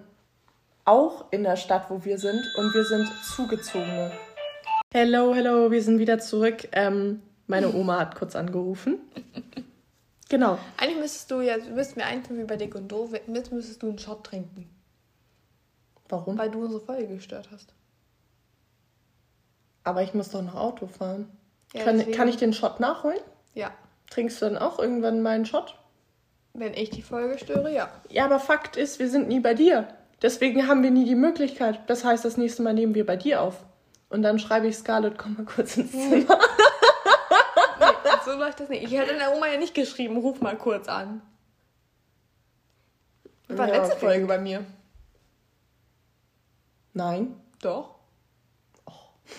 auch 0.85 1.25
in 1.33 1.43
der 1.43 1.57
Stadt, 1.57 1.91
wo 1.91 2.05
wir 2.05 2.19
sind 2.19 2.41
und 2.57 2.73
wir 2.73 2.85
sind 2.85 3.09
Zugezogene. 3.35 4.13
Hello, 4.93 5.35
hello, 5.35 5.73
wir 5.73 5.83
sind 5.83 5.99
wieder 5.99 6.21
zurück. 6.21 6.69
Ähm, 6.71 7.21
meine 7.49 7.75
Oma 7.75 7.99
hat 7.99 8.15
kurz 8.15 8.37
angerufen. 8.37 8.99
Genau. 10.29 10.59
Eigentlich 10.77 10.99
müsstest 10.99 11.31
du 11.31 11.41
ja, 11.41 11.57
müssten 11.57 12.01
wir 12.01 12.07
einfach 12.07 12.35
wie 12.35 12.43
bei 12.43 12.57
Dick 12.57 12.75
und 12.75 12.89
Doof, 12.89 13.13
jetzt 13.33 13.53
müsstest 13.53 13.81
du 13.81 13.91
einen 13.91 13.99
Shot 14.01 14.25
trinken, 14.25 14.69
Warum? 16.09 16.37
weil 16.37 16.51
du 16.51 16.65
unsere 16.65 16.81
Folge 16.81 17.15
gestört 17.15 17.49
hast. 17.53 17.73
Aber 19.87 20.03
ich 20.03 20.15
muss 20.15 20.31
doch 20.31 20.43
noch 20.43 20.57
Auto 20.57 20.89
fahren. 20.89 21.31
Ja, 21.73 21.85
kann, 21.85 21.99
deswegen- 21.99 22.17
kann 22.17 22.27
ich 22.29 22.37
den 22.37 22.53
Shot 22.53 22.81
nachholen? 22.81 23.21
Ja. 23.55 23.71
Trinkst 24.11 24.43
du 24.43 24.47
dann 24.47 24.59
auch 24.59 24.81
irgendwann 24.81 25.23
meinen 25.23 25.47
Shot? 25.47 25.79
Wenn 26.55 26.75
ich 26.75 26.91
die 26.91 27.03
Folge 27.03 27.39
störe, 27.39 27.73
ja. 27.73 27.89
Ja, 28.09 28.25
aber 28.25 28.41
Fakt 28.41 28.77
ist, 28.77 28.99
wir 28.99 29.09
sind 29.09 29.29
nie 29.29 29.39
bei 29.41 29.55
dir. 29.55 29.87
Deswegen 30.23 30.67
haben 30.67 30.83
wir 30.83 30.91
nie 30.91 31.05
die 31.05 31.15
Möglichkeit. 31.15 31.81
Das 31.89 32.05
heißt, 32.05 32.25
das 32.25 32.37
nächste 32.37 32.63
Mal 32.63 32.75
nehmen 32.75 32.95
wir 32.97 33.07
bei 33.07 33.17
dir 33.17 33.43
auf. 33.43 33.65
Und 34.09 34.23
dann 34.23 34.39
schreibe 34.41 34.67
ich 34.67 34.77
Scarlett, 34.77 35.19
komm 35.19 35.35
mal 35.35 35.45
kurz 35.45 35.77
ins 35.77 35.93
Zimmer. 35.93 36.39
Nee, 37.79 38.11
so 38.25 38.33
läuft 38.39 38.59
das 38.61 38.69
nicht. 38.71 38.83
Ich 38.85 38.93
hätte 38.99 39.15
der 39.15 39.37
Oma 39.37 39.47
ja 39.49 39.59
nicht 39.59 39.75
geschrieben, 39.75 40.17
ruf 40.17 40.41
mal 40.41 40.57
kurz 40.57 40.89
an. 40.89 41.21
War 43.49 43.69
Ja, 43.69 43.75
letzte 43.77 43.97
okay. 43.97 44.07
Folge 44.07 44.27
bei 44.27 44.39
mir. 44.39 44.65
Nein. 46.95 47.37
Doch. 47.61 47.96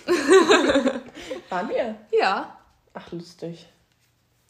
Waren 1.50 1.70
wir? 1.70 1.96
Ja. 2.12 2.58
Ach, 2.94 3.12
lustig. 3.12 3.68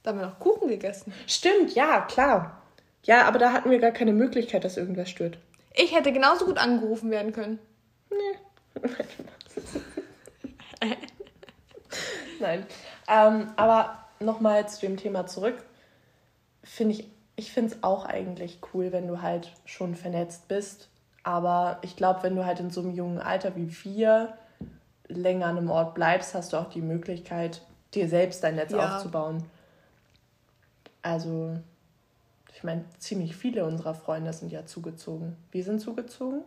Da 0.04 0.12
haben 0.12 0.19
wir 0.19 0.28
noch 0.28 0.39
Kuchen 0.39 0.67
gegessen. 0.67 1.13
Stimmt, 1.28 1.76
ja, 1.76 2.02
klar. 2.02 2.62
Ja, 3.04 3.26
aber 3.26 3.39
da 3.39 3.52
hatten 3.52 3.69
wir 3.69 3.80
gar 3.80 3.91
keine 3.91 4.13
Möglichkeit, 4.13 4.63
dass 4.63 4.78
irgendwas 4.78 5.10
stört. 5.10 5.38
Ich 5.73 5.95
hätte 5.95 6.12
genauso 6.12 6.45
gut 6.45 6.58
angerufen 6.58 7.12
werden 7.12 7.32
können. 7.32 7.60
Nein. 12.39 12.65
Ähm, 13.08 13.47
aber 13.56 14.06
nochmal 14.19 14.67
zu 14.67 14.82
dem 14.82 14.97
Thema 14.97 15.26
zurück. 15.28 15.63
Finde 16.63 16.95
ich, 16.95 17.08
ich 17.36 17.52
finde 17.52 17.73
es 17.73 17.84
auch 17.84 18.06
eigentlich 18.06 18.60
cool, 18.73 18.91
wenn 18.91 19.08
du 19.08 19.21
halt 19.21 19.54
schon 19.65 19.95
vernetzt 19.95 20.47
bist. 20.47 20.89
Aber 21.23 21.80
ich 21.82 21.95
glaube, 21.95 22.23
wenn 22.23 22.36
du 22.36 22.45
halt 22.45 22.60
in 22.60 22.71
so 22.71 22.82
einem 22.82 22.91
jungen 22.93 23.19
Alter 23.19 23.56
wie 23.56 23.69
wir 23.84 24.38
länger 25.10 25.48
an 25.48 25.58
einem 25.58 25.70
Ort 25.70 25.96
bleibst, 25.96 26.34
hast 26.34 26.54
du 26.54 26.58
auch 26.58 26.70
die 26.70 26.82
Möglichkeit, 26.82 27.62
dir 27.93 28.08
selbst 28.10 28.43
dein 28.43 28.56
Netz 28.56 28.72
Ja. 28.72 28.96
aufzubauen. 28.96 29.43
Also, 31.02 31.58
ich 32.54 32.63
meine, 32.63 32.84
ziemlich 33.00 33.36
viele 33.36 33.65
unserer 33.65 33.93
Freunde 33.93 34.34
sind 34.34 34.52
ja 34.52 34.65
zugezogen. 34.65 35.38
Wir 35.52 35.63
sind 35.63 35.80
zugezogen. 35.80 36.41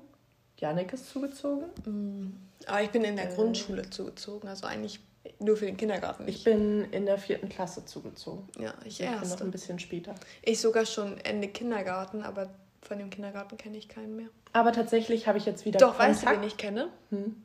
Janik 0.59 0.93
ist 0.93 1.09
zugezogen. 1.11 2.41
Aber 2.67 2.83
ich 2.83 2.91
bin 2.91 3.05
in 3.05 3.17
der 3.17 3.29
Grundschule 3.29 3.89
zugezogen, 3.89 4.49
also 4.49 4.67
eigentlich 4.67 5.01
nur 5.39 5.57
für 5.57 5.67
den 5.67 5.77
Kindergarten. 5.77 6.29
Ich 6.29 6.45
bin 6.45 6.85
in 6.93 7.07
der 7.07 7.17
vierten 7.19 7.49
Klasse 7.49 7.85
zugezogen. 7.87 8.47
ja, 8.59 8.75
ich 8.85 9.01
Ich 9.01 9.09
bin 9.09 9.29
noch 9.29 9.41
ein 9.41 9.51
bisschen 9.51 9.79
später. 9.79 10.15
Ich 10.43 10.61
sogar 10.61 10.85
schon 10.85 11.19
Ende 11.19 11.49
Kindergarten, 11.49 12.23
aber 12.23 12.51
von 12.83 12.99
dem 12.99 13.09
Kindergarten 13.11 13.57
kenne 13.57 13.79
ich 13.79 13.89
keinen 13.89 14.17
mehr. 14.17 14.29
Aber 14.53 14.73
tatsächlich 14.73 15.27
habe 15.27 15.39
ich 15.39 15.47
jetzt 15.47 15.65
wieder 15.65 15.79
Doch, 15.79 15.99
weißt 15.99 16.25
du, 16.25 16.31
wen 16.31 16.43
ich 16.43 16.57
kenne? 16.57 16.89
Hm. 17.11 17.37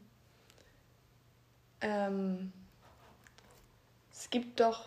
Ähm, 1.82 2.52
es 4.12 4.30
gibt 4.30 4.60
doch 4.60 4.86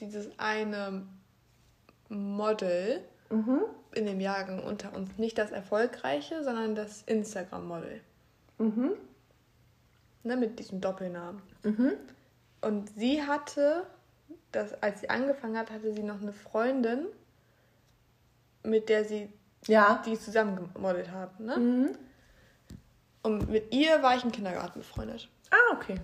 dieses 0.00 0.28
eine 0.38 1.06
Model 2.08 3.02
Mhm. 3.30 3.62
in 3.92 4.06
dem 4.06 4.20
Jahrgang 4.20 4.62
unter 4.62 4.94
uns. 4.94 5.16
Nicht 5.18 5.38
das 5.38 5.50
erfolgreiche, 5.50 6.44
sondern 6.44 6.74
das 6.74 7.02
Instagram-Model. 7.02 8.00
Mhm. 8.58 8.92
Ne, 10.22 10.36
mit 10.36 10.58
diesem 10.58 10.80
Doppelnamen. 10.80 11.42
Mhm. 11.62 11.92
Und 12.60 12.88
sie 12.96 13.22
hatte, 13.22 13.86
das, 14.52 14.74
als 14.82 15.00
sie 15.00 15.10
angefangen 15.10 15.56
hat, 15.58 15.70
hatte 15.70 15.92
sie 15.92 16.02
noch 16.02 16.20
eine 16.20 16.32
Freundin, 16.32 17.06
mit 18.62 18.88
der 18.88 19.04
sie 19.04 19.30
Ja. 19.66 20.02
die 20.06 20.18
zusammen 20.18 20.70
gemodelt 20.74 21.10
haben. 21.10 21.44
Ne? 21.44 21.56
Mhm. 21.56 21.98
Und 23.22 23.48
mit 23.50 23.72
ihr 23.74 24.02
war 24.02 24.16
ich 24.16 24.24
im 24.24 24.32
Kindergarten 24.32 24.78
befreundet. 24.80 25.28
Ah, 25.50 25.74
okay. 25.74 26.00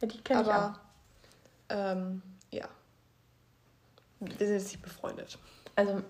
Ja, 0.00 0.08
die 0.08 0.20
kenne 0.20 0.42
ich 0.42 0.48
auch. 0.48 0.72
Ähm, 1.68 2.22
ja. 2.50 2.68
Wir 4.20 4.46
sind 4.46 4.56
jetzt 4.56 4.68
nicht 4.72 4.82
befreundet. 4.82 5.38
Also, 5.76 6.02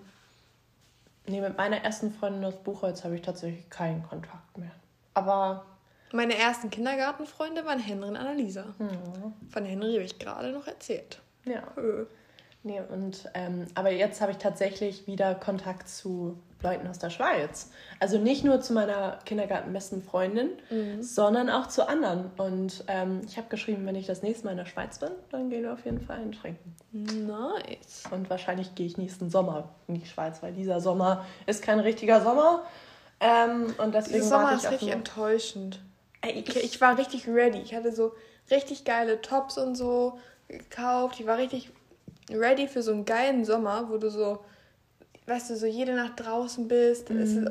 nee, 1.27 1.41
mit 1.41 1.57
meiner 1.57 1.77
ersten 1.83 2.11
Freundin 2.13 2.45
aus 2.45 2.55
Buchholz 2.63 3.03
habe 3.03 3.15
ich 3.15 3.21
tatsächlich 3.21 3.69
keinen 3.69 4.03
Kontakt 4.03 4.57
mehr. 4.57 4.71
Aber, 5.13 5.65
Meine 6.13 6.37
ersten 6.37 6.69
Kindergartenfreunde 6.69 7.65
waren 7.65 7.79
Henry 7.79 8.07
und 8.09 8.15
Annalisa. 8.17 8.65
hm, 8.77 9.33
Von 9.49 9.65
Henry 9.65 9.93
habe 9.93 10.03
ich 10.03 10.19
gerade 10.19 10.51
noch 10.51 10.67
erzählt. 10.67 11.21
ja. 11.45 11.63
Nee, 12.67 12.81
und, 12.81 13.29
ähm, 13.35 13.67
aber 13.75 13.91
jetzt 13.91 14.21
habe 14.21 14.31
ich 14.31 14.39
tatsächlich 14.39 15.05
wieder 15.05 15.35
Kontakt 15.35 15.87
zu 15.87 16.39
Leuten 16.65 16.87
aus 16.87 16.99
der 16.99 17.09
Schweiz. 17.09 17.69
Also 17.99 18.17
nicht 18.17 18.43
nur 18.43 18.59
zu 18.59 18.73
meiner 18.73 19.19
kindergartenbesten 19.25 20.01
Freundin, 20.01 20.49
sondern 20.99 21.49
auch 21.49 21.67
zu 21.67 21.87
anderen. 21.87 22.31
Und 22.37 22.83
ähm, 22.87 23.21
ich 23.25 23.37
habe 23.37 23.47
geschrieben, 23.49 23.85
wenn 23.85 23.95
ich 23.95 24.07
das 24.07 24.21
nächste 24.21 24.45
Mal 24.45 24.51
in 24.51 24.57
der 24.57 24.65
Schweiz 24.65 24.99
bin, 24.99 25.11
dann 25.31 25.49
gehen 25.49 25.63
wir 25.63 25.73
auf 25.73 25.85
jeden 25.85 26.01
Fall 26.01 26.17
einen 26.17 26.31
trinken. 26.31 26.75
Nice. 26.91 28.03
Und 28.11 28.29
wahrscheinlich 28.29 28.75
gehe 28.75 28.85
ich 28.87 28.97
nächsten 28.97 29.29
Sommer 29.29 29.69
in 29.87 29.95
die 29.95 30.05
Schweiz, 30.05 30.41
weil 30.43 30.53
dieser 30.53 30.79
Sommer 30.79 31.25
ist 31.45 31.61
kein 31.61 31.79
richtiger 31.79 32.21
Sommer. 32.21 32.63
Ähm, 33.19 33.73
und 33.77 33.95
deswegen 33.95 34.15
Dieser 34.15 34.29
Sommer 34.29 34.53
ist 34.55 34.69
richtig 34.69 34.91
enttäuschend. 34.91 35.79
Ich, 36.25 36.55
ich 36.55 36.81
war 36.81 36.97
richtig 36.97 37.27
ready. 37.27 37.59
Ich 37.59 37.73
hatte 37.75 37.91
so 37.93 38.13
richtig 38.51 38.83
geile 38.83 39.21
Tops 39.21 39.57
und 39.57 39.75
so. 39.75 40.19
gekauft. 40.47 41.19
Ich 41.19 41.25
war 41.27 41.37
richtig 41.37 41.71
ready 42.29 42.67
für 42.67 42.81
so 42.81 42.91
einen 42.91 43.05
geilen 43.05 43.45
Sommer, 43.45 43.87
wo 43.89 43.97
du 43.97 44.09
so, 44.09 44.39
weißt 45.27 45.49
du, 45.49 45.55
so 45.55 45.65
jede 45.65 45.95
Nacht 45.95 46.13
draußen 46.17 46.67
bist. 46.67 47.09
Mhm. 47.09 47.19
Es 47.19 47.31
ist, 47.31 47.49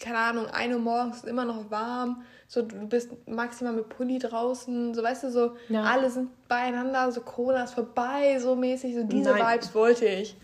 keine 0.00 0.18
Ahnung, 0.18 0.46
eine 0.46 0.76
Uhr 0.76 0.80
morgens 0.80 1.18
ist 1.18 1.26
immer 1.26 1.44
noch 1.44 1.70
warm. 1.70 2.22
So, 2.46 2.62
du 2.62 2.86
bist 2.86 3.10
maximal 3.28 3.74
mit 3.74 3.88
Pulli 3.88 4.18
draußen. 4.18 4.94
So, 4.94 5.02
weißt 5.02 5.24
du, 5.24 5.30
so, 5.30 5.56
ja. 5.68 5.82
alle 5.82 6.10
sind 6.10 6.30
beieinander. 6.48 7.10
So, 7.12 7.20
Corona 7.20 7.64
ist 7.64 7.74
vorbei, 7.74 8.38
so 8.38 8.54
mäßig. 8.54 8.94
So, 8.94 9.02
diese 9.04 9.30
Nein. 9.32 9.54
Vibes 9.54 9.74
wollte 9.74 10.06
ich. 10.06 10.36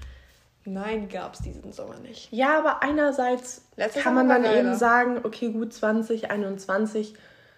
Nein, 0.66 1.09
gab 1.09 1.35
es 1.35 1.40
diesen 1.40 1.72
Sommer 1.72 1.98
nicht. 1.98 2.33
Ja, 2.33 2.59
aber 2.59 2.83
einerseits 2.83 3.62
Letztes 3.76 4.02
kann 4.02 4.14
man 4.14 4.28
dann 4.28 4.44
eben 4.44 4.74
sagen, 4.74 5.20
okay, 5.22 5.50
gut, 5.50 5.74
2021, 5.74 7.14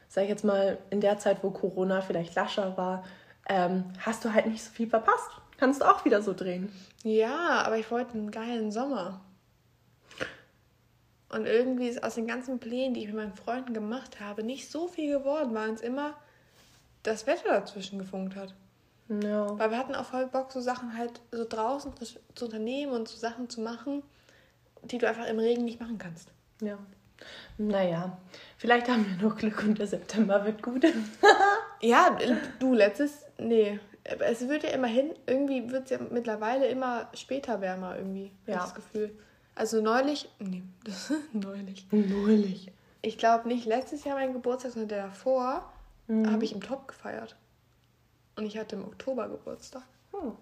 sag 0.08 0.24
ich 0.24 0.28
jetzt 0.28 0.44
mal, 0.44 0.78
in 0.90 1.00
der 1.00 1.18
Zeit, 1.18 1.38
wo 1.42 1.50
Corona 1.50 2.00
vielleicht 2.00 2.34
lascher 2.34 2.76
war, 2.76 3.04
ähm, 3.48 3.84
hast 4.00 4.24
du 4.24 4.32
halt 4.32 4.46
nicht 4.46 4.64
so 4.64 4.70
viel 4.72 4.88
verpasst. 4.88 5.30
Kannst 5.58 5.80
du 5.80 5.84
auch 5.86 6.04
wieder 6.04 6.20
so 6.20 6.34
drehen. 6.34 6.70
Ja, 7.06 7.62
aber 7.62 7.78
ich 7.78 7.88
wollte 7.92 8.14
einen 8.14 8.32
geilen 8.32 8.72
Sommer. 8.72 9.20
Und 11.28 11.46
irgendwie 11.46 11.86
ist 11.86 12.02
aus 12.02 12.16
den 12.16 12.26
ganzen 12.26 12.58
Plänen, 12.58 12.94
die 12.94 13.02
ich 13.02 13.06
mit 13.06 13.14
meinen 13.14 13.36
Freunden 13.36 13.74
gemacht 13.74 14.18
habe, 14.18 14.42
nicht 14.42 14.68
so 14.72 14.88
viel 14.88 15.16
geworden, 15.16 15.54
weil 15.54 15.68
uns 15.68 15.80
immer 15.82 16.14
das 17.04 17.28
Wetter 17.28 17.50
dazwischen 17.50 18.00
gefunkt 18.00 18.34
hat. 18.34 18.54
Ja. 19.08 19.56
Weil 19.56 19.70
wir 19.70 19.78
hatten 19.78 19.94
auch 19.94 20.06
voll 20.06 20.26
Bock, 20.26 20.50
so 20.50 20.60
Sachen 20.60 20.98
halt 20.98 21.20
so 21.30 21.46
draußen 21.48 21.92
zu 22.34 22.44
unternehmen 22.44 22.90
und 22.90 23.06
so 23.06 23.16
Sachen 23.16 23.48
zu 23.48 23.60
machen, 23.60 24.02
die 24.82 24.98
du 24.98 25.06
einfach 25.08 25.26
im 25.26 25.38
Regen 25.38 25.64
nicht 25.64 25.78
machen 25.78 25.98
kannst. 25.98 26.32
Ja. 26.60 26.76
Naja, 27.56 28.18
vielleicht 28.58 28.88
haben 28.88 29.06
wir 29.06 29.28
noch 29.28 29.36
Glück 29.36 29.62
und 29.62 29.78
der 29.78 29.86
September 29.86 30.44
wird 30.44 30.60
gut. 30.60 30.84
ja, 31.80 32.18
du, 32.58 32.74
letztes, 32.74 33.26
nee, 33.38 33.78
es 34.06 34.48
wird 34.48 34.62
ja 34.62 34.70
immerhin, 34.70 35.14
irgendwie 35.26 35.70
wird 35.70 35.84
es 35.84 35.90
ja 35.90 35.98
mittlerweile 36.10 36.66
immer 36.66 37.08
später 37.14 37.60
wärmer 37.60 37.96
irgendwie, 37.96 38.30
ja. 38.46 38.56
das 38.56 38.74
Gefühl. 38.74 39.16
Also 39.54 39.80
neulich, 39.80 40.28
nee, 40.38 40.62
neulich. 41.32 41.86
Neulich. 41.90 42.72
Ich 43.02 43.18
glaube 43.18 43.48
nicht 43.48 43.66
letztes 43.66 44.04
Jahr 44.04 44.16
mein 44.16 44.32
Geburtstag, 44.32 44.72
sondern 44.72 44.88
der 44.88 45.06
davor, 45.06 45.72
mhm. 46.06 46.30
habe 46.30 46.44
ich 46.44 46.52
im 46.52 46.60
Top 46.60 46.88
gefeiert. 46.88 47.36
Und 48.36 48.44
ich 48.44 48.58
hatte 48.58 48.76
im 48.76 48.84
Oktober 48.84 49.28
Geburtstag. 49.28 49.82
Hm. 50.12 50.32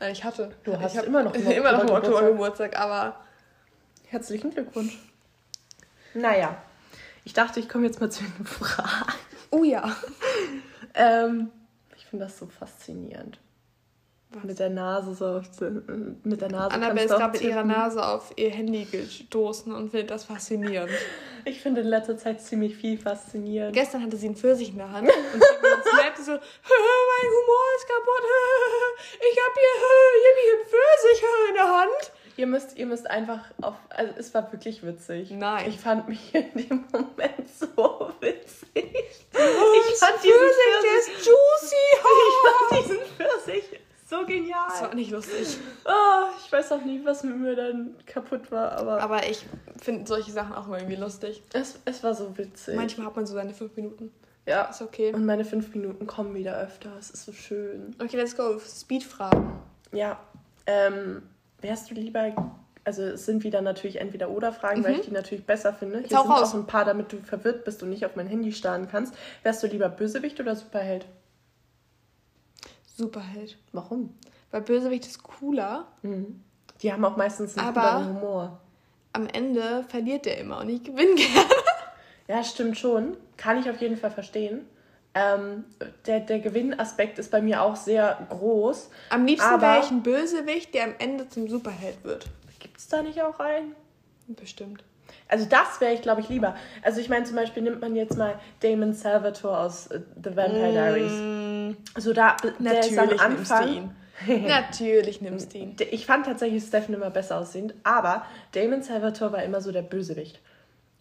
Nein, 0.00 0.12
ich 0.12 0.24
hatte. 0.24 0.50
Du 0.64 0.78
hast 0.78 0.96
ich 0.96 1.02
immer 1.04 1.22
noch 1.22 1.34
im 1.34 1.46
immer 1.50 1.72
noch 1.72 1.82
im 1.82 1.90
Oktober 1.90 2.22
Geburtstag, 2.22 2.78
aber. 2.78 3.16
Herzlichen 4.08 4.50
Glückwunsch. 4.50 4.98
Naja, 6.14 6.56
ich 7.24 7.34
dachte, 7.34 7.60
ich 7.60 7.68
komme 7.68 7.86
jetzt 7.86 8.00
mal 8.00 8.10
zu 8.10 8.24
den 8.24 8.44
Fragen. 8.46 9.12
Oh 9.50 9.62
ja. 9.62 9.94
ähm, 10.94 11.50
finde 12.08 12.24
das 12.24 12.38
so 12.38 12.46
faszinierend. 12.46 13.38
Was? 14.30 14.44
Mit 14.44 14.58
der 14.58 14.68
Nase 14.68 15.14
so. 15.14 15.40
Mit 16.22 16.40
der 16.40 16.50
Nase. 16.50 16.74
Annabelle 16.74 17.06
ist 17.06 17.10
gerade 17.10 17.32
mit 17.32 17.40
ihrer 17.40 17.64
Nase 17.64 18.06
auf 18.06 18.32
ihr 18.36 18.50
Handy 18.50 18.84
gestoßen 18.84 19.72
und 19.72 19.90
findet 19.90 20.10
das 20.10 20.24
faszinierend. 20.24 20.90
Ich 21.44 21.62
finde 21.62 21.80
in 21.80 21.86
letzter 21.86 22.18
Zeit 22.18 22.42
ziemlich 22.42 22.76
viel 22.76 22.98
faszinierend. 22.98 23.72
Gestern 23.72 24.02
hatte 24.02 24.18
sie 24.18 24.26
einen 24.26 24.36
Pfirsich 24.36 24.70
in 24.70 24.76
der 24.76 24.90
Hand 24.90 25.08
und 25.08 25.14
sie 25.14 26.22
so: 26.22 26.32
Mein 26.32 26.40
Humor 26.40 27.64
ist 27.78 27.88
kaputt. 27.88 28.24
Ich 29.14 29.38
habe 29.38 29.54
hier, 29.54 30.34
hier 30.34 30.56
einen 30.56 30.66
Pfirsich 30.66 31.24
in 31.48 31.54
der 31.54 31.68
Hand. 31.68 32.12
Ihr 32.36 32.46
müsst, 32.46 32.76
ihr 32.76 32.86
müsst 32.86 33.08
einfach 33.08 33.40
auf. 33.62 33.76
Also, 33.88 34.12
es 34.18 34.34
war 34.34 34.52
wirklich 34.52 34.84
witzig. 34.84 35.30
Nein. 35.30 35.70
Ich 35.70 35.80
fand 35.80 36.08
mich 36.08 36.34
in 36.34 36.52
dem 36.54 36.84
Moment 36.92 37.48
so 37.48 38.12
witzig. 38.20 38.94
Oh, 39.34 39.90
ich 39.90 39.96
fand 39.96 40.22
diesen 40.22 40.38
Pfirsich, 40.38 40.82
der 40.82 40.98
ist 40.98 41.26
juicy. 41.26 41.76
Ich 41.94 42.36
fand 42.44 42.84
diesen 42.84 42.98
Pfirsich 43.16 43.80
so 44.08 44.24
genial. 44.24 44.68
Das 44.68 44.82
war 44.82 44.94
nicht 45.10 45.28
lustig. 45.28 45.58
Oh, 45.84 46.28
ich 46.44 46.52
weiß 46.52 46.72
auch 46.72 46.84
nie, 46.84 47.00
was 47.04 47.22
mit 47.24 47.36
mir 47.36 47.56
dann 47.56 47.94
kaputt 48.06 48.50
war, 48.50 48.72
aber. 48.72 49.00
Aber 49.02 49.28
ich 49.28 49.44
finde 49.80 50.06
solche 50.06 50.30
Sachen 50.30 50.54
auch 50.54 50.66
immer 50.66 50.78
irgendwie 50.78 50.96
lustig. 50.96 51.42
Es, 51.52 51.78
es 51.84 52.02
war 52.02 52.14
so 52.14 52.36
witzig. 52.36 52.76
Manchmal 52.76 53.06
hat 53.06 53.16
man 53.16 53.26
so 53.26 53.34
seine 53.34 53.54
fünf 53.54 53.74
Minuten. 53.76 54.12
Ja. 54.46 54.64
Ist 54.64 54.80
okay. 54.80 55.12
Und 55.12 55.26
meine 55.26 55.44
fünf 55.44 55.74
Minuten 55.74 56.06
kommen 56.06 56.34
wieder 56.34 56.58
öfter. 56.58 56.90
Es 56.98 57.10
ist 57.10 57.26
so 57.26 57.32
schön. 57.32 57.94
Okay, 58.02 58.16
let's 58.16 58.36
go. 58.36 58.58
Speedfragen. 58.58 59.52
Ja. 59.92 60.18
Ähm, 60.66 61.22
wärst 61.60 61.90
du 61.90 61.94
lieber. 61.94 62.54
Also 62.84 63.02
es 63.02 63.26
sind 63.26 63.44
wieder 63.44 63.60
natürlich 63.60 64.00
entweder 64.00 64.30
oder 64.30 64.50
Fragen, 64.50 64.80
mhm. 64.80 64.84
weil 64.84 64.94
ich 64.94 65.02
die 65.02 65.10
natürlich 65.10 65.44
besser 65.44 65.74
finde. 65.74 65.98
Hier 65.98 66.08
sind 66.08 66.18
raus. 66.18 66.50
auch 66.50 66.54
ein 66.54 66.66
paar, 66.66 66.86
damit 66.86 67.12
du 67.12 67.18
verwirrt 67.18 67.64
bist 67.64 67.82
und 67.82 67.90
nicht 67.90 68.06
auf 68.06 68.16
mein 68.16 68.26
Handy 68.26 68.52
starren 68.52 68.88
kannst. 68.88 69.14
Wärst 69.42 69.62
du 69.62 69.66
lieber 69.66 69.90
Bösewicht 69.90 70.40
oder 70.40 70.56
Superheld? 70.56 71.04
Superheld. 72.96 73.58
Warum? 73.72 74.14
Weil 74.50 74.62
Bösewicht 74.62 75.06
ist 75.06 75.22
cooler. 75.22 75.86
Mhm. 76.02 76.42
Die 76.82 76.92
haben 76.92 77.04
auch 77.04 77.16
meistens 77.16 77.56
einen 77.58 77.68
aber 77.68 78.06
Humor. 78.06 78.60
Am 79.12 79.26
Ende 79.26 79.84
verliert 79.88 80.26
der 80.26 80.38
immer 80.38 80.60
und 80.60 80.68
ich 80.68 80.84
gewinne 80.84 81.14
gerne. 81.16 81.50
Ja, 82.28 82.44
stimmt 82.44 82.78
schon. 82.78 83.16
Kann 83.36 83.58
ich 83.58 83.68
auf 83.68 83.80
jeden 83.80 83.96
Fall 83.96 84.10
verstehen. 84.10 84.66
Ähm, 85.14 85.64
der, 86.06 86.20
der 86.20 86.38
Gewinnaspekt 86.38 87.18
ist 87.18 87.30
bei 87.30 87.40
mir 87.40 87.62
auch 87.62 87.74
sehr 87.74 88.26
groß. 88.28 88.90
Am 89.10 89.24
liebsten 89.24 89.60
wäre 89.60 89.80
ich 89.80 89.90
ein 89.90 90.02
Bösewicht, 90.02 90.74
der 90.74 90.84
am 90.84 90.94
Ende 90.98 91.28
zum 91.28 91.48
Superheld 91.48 92.04
wird. 92.04 92.26
Gibt 92.60 92.78
es 92.78 92.88
da 92.88 93.02
nicht 93.02 93.22
auch 93.22 93.40
einen? 93.40 93.74
Bestimmt. 94.28 94.84
Also 95.26 95.46
das 95.46 95.80
wäre 95.80 95.94
ich, 95.94 96.02
glaube 96.02 96.20
ich, 96.20 96.28
lieber. 96.28 96.54
Also 96.82 97.00
ich 97.00 97.08
meine, 97.08 97.24
zum 97.24 97.36
Beispiel 97.36 97.62
nimmt 97.62 97.80
man 97.80 97.96
jetzt 97.96 98.16
mal 98.16 98.38
Damon 98.60 98.92
Salvatore 98.92 99.58
aus 99.58 99.88
uh, 99.90 99.98
The 100.22 100.36
Vampire 100.36 100.72
Diaries. 100.72 101.12
Mm, 101.12 102.00
so 102.00 102.12
da, 102.12 102.36
der 102.58 102.80
ist 102.80 102.98
am 102.98 103.10
Anfang... 103.18 103.94
Natürlich 104.26 105.20
nimmst 105.20 105.54
du 105.54 105.58
ihn. 105.58 105.76
Ich 105.90 106.06
fand 106.06 106.26
tatsächlich 106.26 106.62
Stephen 106.64 106.94
immer 106.94 107.10
besser 107.10 107.38
aussehend, 107.38 107.74
aber 107.84 108.24
Damon 108.52 108.82
Salvatore 108.82 109.32
war 109.32 109.42
immer 109.42 109.60
so 109.60 109.72
der 109.72 109.82
Bösewicht. 109.82 110.40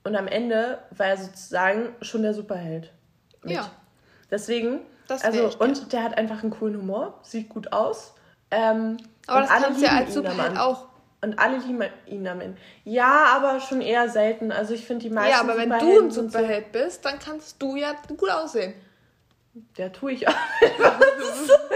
Und 0.04 0.16
am 0.16 0.28
Ende 0.28 0.80
war 0.92 1.08
er 1.08 1.18
sozusagen 1.18 1.96
schon 2.02 2.22
der 2.22 2.34
Superheld. 2.34 2.92
Mit. 3.44 3.56
Ja. 3.56 3.72
Deswegen, 4.32 4.82
das 5.08 5.24
also, 5.24 5.52
und 5.60 5.92
der 5.94 6.04
hat 6.04 6.18
einfach 6.18 6.44
einen 6.44 6.52
coolen 6.52 6.78
Humor, 6.78 7.20
sieht 7.24 7.50
gut 7.50 7.74
aus. 7.74 8.14
Ähm, 8.52 8.98
aber 9.26 9.42
das 9.42 9.50
kannst 9.50 9.82
du 9.82 9.86
ja 9.86 9.98
als 9.98 10.14
Superheld 10.14 10.58
auch 10.58 10.88
und 11.22 11.40
alle 11.40 11.58
lieben 11.58 11.84
ihn 12.06 12.28
am 12.28 12.42
Ende. 12.42 12.58
Ja, 12.84 13.26
aber 13.36 13.60
schon 13.60 13.82
eher 13.82 14.08
selten. 14.10 14.52
Also 14.52 14.74
ich 14.74 14.86
finde 14.86 15.04
die 15.04 15.14
meisten. 15.14 15.32
Ja, 15.32 15.42
aber 15.42 15.58
wenn 15.58 15.70
du 15.70 16.00
ein 16.00 16.12
Superheld 16.12 16.72
bist, 16.72 17.04
dann 17.06 17.20
kannst 17.20 17.62
du 17.62 17.76
ja 17.76 17.94
gut 18.16 18.30
aussehen. 18.30 18.76
Ja, 19.76 19.90
tue 19.90 20.12
ich 20.12 20.28
auch. 20.28 20.34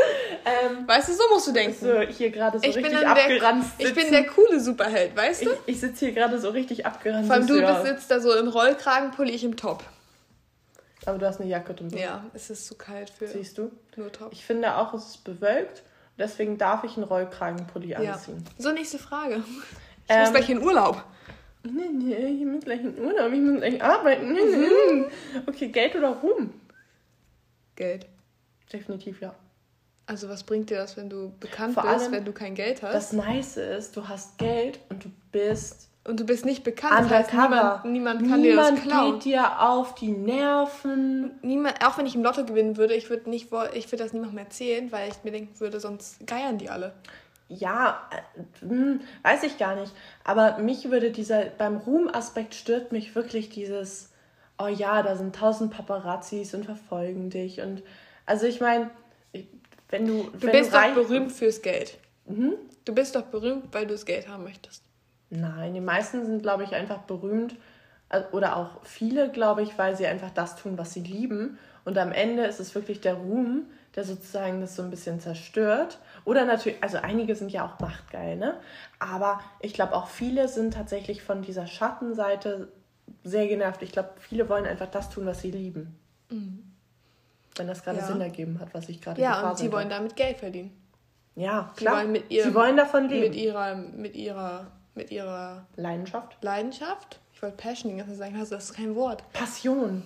ähm, 0.45 0.88
weißt 0.88 1.10
du, 1.10 1.13
so 1.13 1.23
musst 1.32 1.47
du 1.47 1.51
denken. 1.51 1.86
So, 1.86 2.01
hier 2.01 2.32
gerade 2.32 2.60
so 2.60 2.65
ich 2.65 2.75
richtig 2.75 3.06
abgeranzt. 3.06 3.80
Der, 3.80 3.88
ich 3.88 3.93
bin 3.93 4.12
der 4.12 4.25
coole 4.27 4.60
Superheld, 4.60 5.15
weißt 5.15 5.45
du? 5.45 5.51
Ich, 5.51 5.75
ich 5.75 5.80
sitze 5.80 6.06
hier 6.06 6.13
gerade 6.13 6.39
so 6.39 6.49
richtig 6.49 6.86
abgeranzt. 6.86 7.27
Vor 7.27 7.36
allem 7.36 7.47
du 7.47 7.60
ja. 7.60 7.84
sitzt 7.84 8.10
da 8.12 8.19
so 8.19 8.36
im 8.36 8.47
Rollkragenpulli, 8.47 9.32
ich 9.32 9.43
im 9.43 9.56
Top. 9.58 9.84
Aber 11.06 11.17
du 11.17 11.25
hast 11.25 11.39
eine 11.39 11.49
Jacke 11.49 11.73
drunter. 11.73 11.97
Ja, 11.97 12.25
es 12.34 12.49
ist 12.49 12.67
zu 12.67 12.75
kalt 12.75 13.10
für. 13.10 13.27
Siehst 13.27 13.58
du? 13.58 13.71
Nur 13.95 14.12
Top. 14.12 14.32
Ich 14.34 14.45
finde 14.45 14.75
auch, 14.75 14.93
es 14.93 15.08
ist 15.08 15.23
bewölkt. 15.23 15.84
Deswegen 16.17 16.58
darf 16.58 16.84
ich 16.84 16.97
einen 16.97 17.06
Rollkragenpulli 17.06 17.89
ja. 17.89 17.97
anziehen. 18.13 18.43
So, 18.58 18.71
nächste 18.71 18.99
Frage. 18.99 19.43
Ich 20.08 20.15
ähm, 20.15 20.21
muss 20.21 20.32
gleich 20.32 20.49
in 20.49 20.62
Urlaub. 20.62 21.04
Nee, 21.63 21.89
nee, 21.91 22.15
ich 22.15 22.45
muss 22.45 22.63
gleich 22.63 22.82
in 22.82 22.99
Urlaub. 22.99 23.32
Ich 23.32 23.39
muss 23.39 23.58
gleich 23.58 23.84
arbeiten. 23.84 24.32
Nee, 24.32 24.39
nee. 24.43 24.93
Mhm. 24.93 25.06
Okay, 25.47 25.69
Geld 25.69 25.95
oder 25.95 26.10
Ruhm? 26.10 26.54
Geld. 27.75 28.06
Definitiv 28.71 29.21
ja. 29.21 29.34
Also 30.08 30.30
was 30.30 30.44
bringt 30.44 30.70
dir 30.70 30.78
das, 30.78 30.98
wenn 30.98 31.10
du 31.10 31.32
bekannt 31.40 31.74
Vor 31.74 31.84
bist, 31.84 32.12
wenn 32.12 32.26
du 32.26 32.34
kein 32.34 32.56
Geld 32.56 32.82
hast? 32.84 32.94
Das 32.94 33.14
Nice 33.14 33.58
ist, 33.58 33.96
du 33.96 34.08
hast 34.08 34.38
Geld 34.38 34.80
und 34.90 35.06
du 35.06 35.10
bist 35.32 35.92
und 36.04 36.20
du 36.20 36.26
bist 36.26 36.46
nicht 36.46 36.64
bekannt. 36.64 37.12
Das 37.12 37.32
heißt, 37.32 37.34
niemand, 37.34 37.86
niemand 37.86 38.28
kann 38.28 38.42
niemand 38.42 38.70
dir 38.70 38.76
das 38.76 38.84
klauen. 38.84 39.14
geht 39.14 39.26
dir 39.26 39.62
auf 39.62 39.94
die 39.96 40.12
Nerven. 40.12 41.32
Niemand, 41.44 41.86
auch 41.86 41.98
wenn 41.98 42.08
ich 42.08 42.16
im 42.16 42.24
Lotto 42.24 42.44
gewinnen 42.44 42.76
würde, 42.78 42.96
ich 42.96 43.10
würde 43.10 43.30
nicht, 43.30 43.50
ich 43.74 43.92
würde 43.92 44.04
das 44.04 44.12
niemandem 44.12 44.40
erzählen, 44.40 44.92
weil 44.92 45.10
ich 45.10 45.24
mir 45.24 45.32
denken 45.32 45.60
würde, 45.60 45.80
sonst 45.80 46.26
geiern 46.26 46.58
die 46.58 46.70
alle. 46.70 46.94
Ja, 47.50 48.10
äh, 48.12 48.66
hm, 48.68 49.02
weiß 49.22 49.44
ich 49.44 49.60
gar 49.60 49.76
nicht. 49.76 49.94
Aber 50.24 50.58
mich 50.58 50.90
würde 50.90 51.12
dieser, 51.12 51.46
beim 51.46 51.78
Ruhmaspekt 51.78 52.56
stört 52.56 52.92
mich 52.92 53.14
wirklich 53.14 53.50
dieses, 53.50 54.10
oh 54.58 54.68
ja, 54.68 55.04
da 55.04 55.16
sind 55.16 55.36
tausend 55.36 55.72
Paparazzis 55.72 56.56
und 56.56 56.66
verfolgen 56.66 57.30
dich. 57.30 57.62
Und 57.62 57.84
also 58.26 58.48
ich 58.48 58.60
meine, 58.60 58.90
wenn 59.91 60.08
du. 60.08 60.23
Du 60.23 60.47
wenn 60.47 60.51
bist 60.51 60.73
du 60.73 60.77
doch 60.77 60.93
berühmt 60.93 61.32
fürs 61.32 61.62
Geld. 61.62 61.97
Mhm. 62.25 62.54
Du 62.86 62.95
bist 62.95 63.15
doch 63.15 63.23
berühmt, 63.23 63.65
weil 63.71 63.86
du 63.86 63.93
das 63.93 64.06
Geld 64.06 64.27
haben 64.27 64.43
möchtest. 64.43 64.84
Nein, 65.30 65.73
die 65.73 65.82
meisten 65.82 66.25
sind, 66.25 66.41
glaube 66.41 66.63
ich, 66.63 66.73
einfach 66.73 66.99
berühmt 66.99 67.56
äh, 68.10 68.21
oder 68.32 68.58
auch 68.58 68.84
viele, 68.84 69.30
glaube 69.30 69.62
ich, 69.62 69.77
weil 69.77 69.95
sie 69.95 70.08
einfach 70.08 70.32
das 70.32 70.56
tun, 70.56 70.77
was 70.77 70.93
sie 70.93 71.01
lieben. 71.01 71.58
Und 71.86 71.97
am 71.97 72.12
Ende 72.12 72.43
ist 72.43 72.60
es 72.60 72.75
wirklich 72.75 73.01
der 73.01 73.15
Ruhm, 73.15 73.65
der 73.95 74.04
sozusagen 74.04 74.62
das 74.62 74.75
so 74.75 74.84
ein 74.84 74.89
bisschen 74.89 75.19
zerstört. 75.19 75.99
Oder 76.25 76.45
natürlich, 76.45 76.84
also 76.84 76.97
einige 76.97 77.36
sind 77.36 77.51
ja 77.51 77.65
auch 77.65 77.80
machtgeil, 77.80 78.36
ne? 78.36 78.60
Aber 78.99 79.41
ich 79.60 79.73
glaube 79.73 79.95
auch 79.95 80.08
viele 80.08 80.47
sind 80.47 80.73
tatsächlich 80.73 81.23
von 81.23 81.41
dieser 81.41 81.67
Schattenseite 81.67 82.71
sehr 83.23 83.47
genervt. 83.47 83.82
Ich 83.82 83.91
glaube, 83.91 84.12
viele 84.19 84.49
wollen 84.49 84.65
einfach 84.65 84.89
das 84.89 85.10
tun, 85.10 85.25
was 85.25 85.41
sie 85.41 85.51
lieben. 85.51 85.97
Mhm. 86.30 86.70
Wenn 87.62 87.67
das 87.67 87.84
gerade 87.84 88.00
Ja. 88.00 88.08
Sinn 88.08 88.19
ergeben 88.21 88.60
hat, 88.60 88.74
was 88.74 88.89
ich 88.89 89.00
gerade 89.02 89.21
Ja, 89.21 89.50
und 89.50 89.58
sie 89.58 89.71
wollen 89.71 89.86
habe. 89.86 89.95
damit 89.95 90.15
Geld 90.15 90.38
verdienen. 90.39 90.71
Ja, 91.36 91.71
Sie 91.76 91.84
klar. 91.86 91.97
wollen 91.97 92.12
mit 92.12 92.30
ihrem, 92.30 92.50
sie 92.50 92.56
wollen 92.56 92.76
davon 92.76 93.08
leben. 93.08 93.30
Mit 93.30 93.36
ihrer, 93.36 93.76
mit 93.76 94.15
ihrer, 94.15 94.67
mit 94.95 95.12
ihrer 95.12 95.65
Leidenschaft. 95.78 96.38
Leidenschaft. 96.41 97.19
Ich 97.34 97.41
wollte 97.41 97.56
Passion 97.58 97.91
die 97.91 97.97
ganze 97.97 98.12
Zeit 98.13 98.19
sagen, 98.30 98.39
also 98.39 98.56
das 98.56 98.65
ist 98.65 98.74
kein 98.74 98.95
Wort. 98.95 99.24
Passion. 99.32 100.04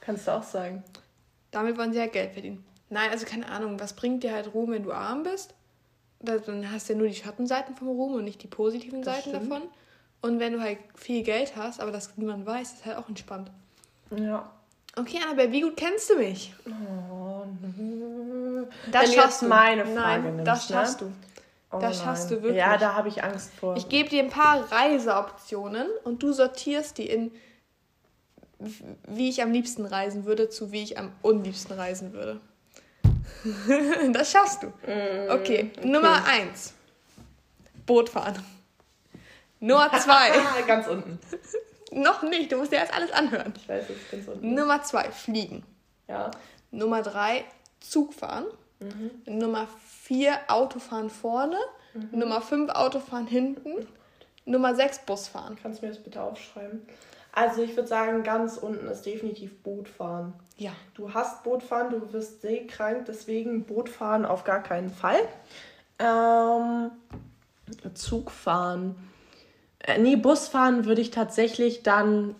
Kannst 0.00 0.26
du 0.26 0.30
auch 0.32 0.42
sagen. 0.42 0.82
Damit 1.50 1.76
wollen 1.78 1.92
sie 1.92 2.00
halt 2.00 2.12
Geld 2.12 2.32
verdienen. 2.32 2.64
Nein, 2.88 3.10
also 3.10 3.26
keine 3.26 3.48
Ahnung, 3.48 3.78
was 3.80 3.92
bringt 3.94 4.22
dir 4.22 4.32
halt 4.32 4.54
Ruhm, 4.54 4.70
wenn 4.70 4.84
du 4.84 4.92
arm 4.92 5.22
bist? 5.24 5.54
Da- 6.20 6.38
Dann 6.38 6.70
hast 6.72 6.88
du 6.88 6.92
ja 6.94 6.98
nur 6.98 7.08
die 7.08 7.14
Schattenseiten 7.14 7.74
vom 7.76 7.88
Ruhm 7.88 8.14
und 8.14 8.24
nicht 8.24 8.42
die 8.42 8.46
positiven 8.46 9.02
Das 9.02 9.16
Seiten 9.16 9.30
stimmt. 9.30 9.50
davon. 9.52 9.62
Und 10.22 10.40
wenn 10.40 10.52
du 10.54 10.60
halt 10.60 10.78
viel 10.94 11.22
Geld 11.22 11.56
hast, 11.56 11.80
aber 11.80 11.92
das 11.92 12.16
niemand 12.16 12.46
weiß, 12.46 12.72
ist 12.74 12.86
halt 12.86 12.96
auch 12.96 13.08
entspannt. 13.08 13.50
Ja. 14.16 14.50
Okay, 14.98 15.18
Annabelle, 15.22 15.52
wie 15.52 15.60
gut 15.60 15.76
kennst 15.76 16.08
du 16.10 16.16
mich? 16.16 16.54
Oh. 16.66 17.44
Das 18.90 19.10
Wenn 19.10 19.12
schaffst 19.12 19.42
du. 19.42 19.46
meine 19.46 19.84
Frage 19.84 19.94
Nein, 20.22 20.36
nimmst, 20.36 20.46
das 20.46 20.68
schaffst 20.68 21.00
ne? 21.02 21.08
du. 21.70 21.76
Oh 21.76 21.80
Das 21.80 21.98
schaffst 22.02 22.30
du 22.30 22.42
wirklich. 22.42 22.56
Ja, 22.56 22.78
da 22.78 22.94
habe 22.94 23.08
ich 23.08 23.22
Angst 23.22 23.50
vor. 23.58 23.76
Ich 23.76 23.88
gebe 23.88 24.08
dir 24.08 24.22
ein 24.22 24.30
paar 24.30 24.70
Reiseoptionen 24.70 25.88
und 26.04 26.22
du 26.22 26.32
sortierst 26.32 26.98
die 26.98 27.08
in, 27.08 27.32
wie 29.06 29.28
ich 29.28 29.42
am 29.42 29.52
liebsten 29.52 29.84
reisen 29.84 30.24
würde, 30.24 30.48
zu 30.48 30.72
wie 30.72 30.82
ich 30.82 30.98
am 30.98 31.12
unliebsten 31.22 31.74
reisen 31.74 32.12
würde. 32.12 32.40
das 34.12 34.30
schaffst 34.30 34.62
du. 34.62 34.72
Okay, 35.28 35.72
Nummer 35.82 36.24
eins. 36.24 36.72
Boot 37.84 38.08
fahren. 38.08 38.42
Nummer 39.60 39.90
zwei. 39.98 40.30
Ganz 40.66 40.86
unten. 40.86 41.18
Noch 41.92 42.22
nicht, 42.22 42.50
du 42.50 42.56
musst 42.56 42.72
dir 42.72 42.76
erst 42.76 42.94
alles 42.94 43.12
anhören. 43.12 43.52
Ich 43.56 43.68
weiß 43.68 43.84
es, 43.90 44.10
ganz 44.10 44.28
unten. 44.28 44.54
Nummer 44.54 44.82
zwei, 44.82 45.10
fliegen. 45.10 45.64
Ja. 46.08 46.30
Nummer 46.70 47.02
drei, 47.02 47.44
Zug 47.80 48.12
fahren. 48.12 48.46
Nummer 49.26 49.68
vier, 50.02 50.38
Autofahren 50.48 51.10
vorne. 51.10 51.58
Nummer 52.12 52.42
fünf, 52.42 52.70
Autofahren 52.72 53.26
hinten. 53.26 53.86
Nummer 54.44 54.74
sechs, 54.74 54.98
Bus 54.98 55.28
fahren. 55.28 55.56
Kannst 55.62 55.80
du 55.80 55.86
mir 55.86 55.92
das 55.92 56.02
bitte 56.02 56.22
aufschreiben? 56.22 56.86
Also 57.32 57.62
ich 57.62 57.76
würde 57.76 57.88
sagen, 57.88 58.22
ganz 58.22 58.56
unten 58.56 58.86
ist 58.88 59.02
definitiv 59.02 59.62
Bootfahren. 59.62 60.32
Ja. 60.56 60.72
Du 60.94 61.12
hast 61.12 61.42
Bootfahren, 61.42 61.90
du 61.90 62.12
wirst 62.12 62.42
seekrank, 62.42 63.04
deswegen 63.06 63.64
Bootfahren 63.64 64.24
auf 64.24 64.44
gar 64.44 64.62
keinen 64.62 64.90
Fall. 64.90 65.20
Ähm, 65.98 66.90
Zugfahren. 67.94 68.96
Äh, 69.80 69.98
nee, 69.98 70.16
Busfahren 70.16 70.84
würde 70.84 71.00
ich 71.00 71.10
tatsächlich 71.10 71.82
dann, 71.82 72.34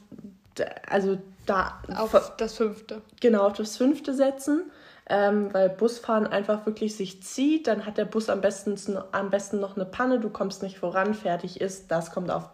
also 0.88 1.18
da 1.46 1.80
Auf 1.96 2.32
das 2.38 2.54
fünfte. 2.54 3.02
genau 3.20 3.42
auf 3.46 3.52
das 3.52 3.76
fünfte 3.76 4.14
setzen, 4.14 4.70
ähm, 5.08 5.52
weil 5.52 5.68
Busfahren 5.68 6.26
einfach 6.26 6.66
wirklich 6.66 6.96
sich 6.96 7.22
zieht. 7.22 7.68
Dann 7.68 7.86
hat 7.86 7.98
der 7.98 8.04
Bus 8.04 8.28
am 8.28 8.40
besten, 8.40 8.76
am 9.12 9.30
besten 9.30 9.60
noch 9.60 9.76
eine 9.76 9.84
Panne, 9.84 10.18
du 10.18 10.28
kommst 10.30 10.62
nicht 10.62 10.78
voran, 10.78 11.14
fertig 11.14 11.60
ist. 11.60 11.90
Das 11.90 12.10
kommt 12.10 12.30
auf 12.30 12.48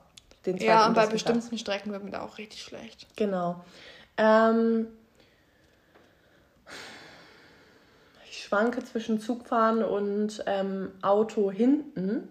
den 0.45 0.59
zweiten 0.59 0.69
Ja, 0.71 0.87
und 0.87 0.95
bei 0.95 1.03
besten 1.03 1.17
Platz. 1.17 1.23
bestimmten 1.25 1.59
Strecken 1.59 1.93
wird 1.93 2.05
mir 2.05 2.11
da 2.11 2.23
auch 2.23 2.37
richtig 2.37 2.63
schlecht. 2.63 3.07
Genau. 3.17 3.65
Ähm, 4.19 4.89
ich 8.31 8.45
schwanke 8.45 8.85
zwischen 8.85 9.21
Zugfahren 9.21 9.83
und 9.83 10.43
ähm, 10.47 10.91
Auto 11.01 11.51
hinten 11.51 12.29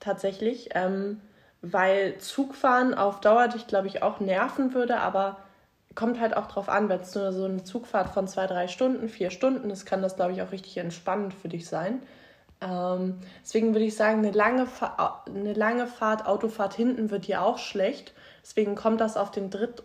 tatsächlich, 0.00 0.70
ähm, 0.74 1.20
weil 1.62 2.18
Zugfahren 2.18 2.94
auf 2.94 3.20
Dauer 3.20 3.48
dich, 3.48 3.66
glaube 3.66 3.88
ich, 3.88 4.02
auch 4.02 4.20
nerven 4.20 4.74
würde, 4.74 5.00
aber 5.00 5.38
kommt 5.94 6.20
halt 6.20 6.36
auch 6.36 6.46
drauf 6.46 6.68
an, 6.68 6.88
wenn 6.88 7.00
es 7.00 7.14
nur 7.14 7.32
so 7.32 7.44
eine 7.44 7.64
Zugfahrt 7.64 8.10
von 8.10 8.28
zwei, 8.28 8.46
drei 8.46 8.68
Stunden, 8.68 9.08
vier 9.08 9.30
Stunden 9.30 9.68
ist, 9.70 9.84
kann 9.84 10.02
das, 10.02 10.16
glaube 10.16 10.32
ich, 10.32 10.42
auch 10.42 10.52
richtig 10.52 10.76
entspannend 10.76 11.34
für 11.34 11.48
dich 11.48 11.66
sein. 11.66 12.02
Ähm, 12.60 13.18
deswegen 13.42 13.74
würde 13.74 13.84
ich 13.84 13.96
sagen, 13.96 14.18
eine 14.18 14.30
lange, 14.30 14.66
Fa 14.66 15.22
eine 15.26 15.54
lange 15.54 15.86
Fahrt, 15.86 16.26
Autofahrt 16.26 16.74
hinten 16.74 17.10
wird 17.10 17.26
dir 17.26 17.42
auch 17.42 17.58
schlecht. 17.58 18.14
Deswegen 18.42 18.74
kommt 18.74 19.00
das 19.00 19.16
auf 19.16 19.30
den 19.30 19.50
dritt 19.50 19.82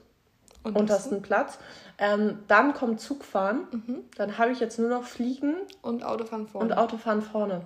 Und 0.63 0.77
untersten 0.77 1.21
Platz. 1.21 1.59
Ähm, 1.97 2.39
dann 2.47 2.73
kommt 2.73 2.99
Zugfahren. 2.99 4.07
Dann 4.17 4.37
habe 4.37 4.51
ich 4.51 4.59
jetzt 4.59 4.79
nur 4.79 4.89
noch 4.89 5.03
Fliegen 5.03 5.55
Und 5.81 6.03
Autofahren 6.03 6.47
vorne. 6.47 6.67
und 6.67 6.77
Autofahren 6.77 7.21
vorne. 7.21 7.61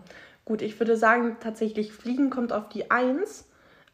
Gut, 0.46 0.62
ich 0.62 0.80
würde 0.80 0.96
sagen, 0.96 1.38
tatsächlich 1.42 1.92
Fliegen 1.92 2.30
kommt 2.30 2.54
auf 2.54 2.70
die 2.70 2.92
1 2.92 3.47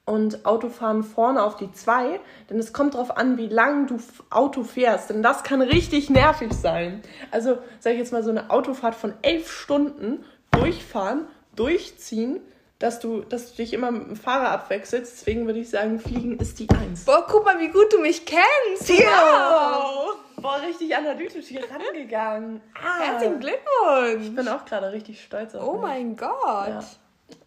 und 0.05 0.45
Autofahren 0.45 1.03
vorne 1.03 1.43
auf 1.43 1.55
die 1.55 1.71
2. 1.71 2.19
Denn 2.49 2.59
es 2.59 2.73
kommt 2.73 2.93
darauf 2.95 3.15
an, 3.17 3.37
wie 3.37 3.47
lang 3.47 3.87
du 3.87 3.97
Auto 4.29 4.63
fährst. 4.63 5.09
Denn 5.09 5.23
das 5.23 5.43
kann 5.43 5.61
richtig 5.61 6.09
nervig 6.09 6.53
sein. 6.53 7.01
Also, 7.31 7.57
sag 7.79 7.93
ich 7.93 7.99
jetzt 7.99 8.11
mal, 8.11 8.23
so 8.23 8.29
eine 8.29 8.49
Autofahrt 8.49 8.95
von 8.95 9.13
11 9.21 9.49
Stunden 9.51 10.25
durchfahren, 10.51 11.27
durchziehen, 11.55 12.41
dass 12.79 12.99
du, 12.99 13.21
dass 13.21 13.51
du 13.51 13.57
dich 13.57 13.71
immer 13.71 13.91
mit 13.91 14.07
dem 14.07 14.15
Fahrer 14.17 14.49
abwechselst. 14.51 15.13
Deswegen 15.13 15.45
würde 15.45 15.59
ich 15.59 15.69
sagen, 15.69 15.99
Fliegen 15.99 16.37
ist 16.37 16.59
die 16.59 16.69
1. 16.69 17.05
Boah, 17.05 17.25
guck 17.29 17.45
mal, 17.45 17.59
wie 17.59 17.69
gut 17.69 17.93
du 17.93 17.99
mich 17.99 18.25
kennst. 18.25 18.89
Wow. 18.89 20.15
Boah, 20.35 20.59
richtig 20.67 20.93
analytisch 20.93 21.45
hier 21.45 21.61
rangegangen. 21.71 22.59
Ah, 22.75 22.99
Herzlichen 23.01 23.35
ich 23.35 23.39
Glückwunsch. 23.39 24.35
bin 24.35 24.47
auch 24.49 24.65
gerade 24.65 24.91
richtig 24.91 25.23
stolz 25.23 25.55
auf 25.55 25.65
Oh 25.65 25.73
mich. 25.73 25.81
mein 25.83 26.17
Gott. 26.17 26.67
Ja. 26.67 26.83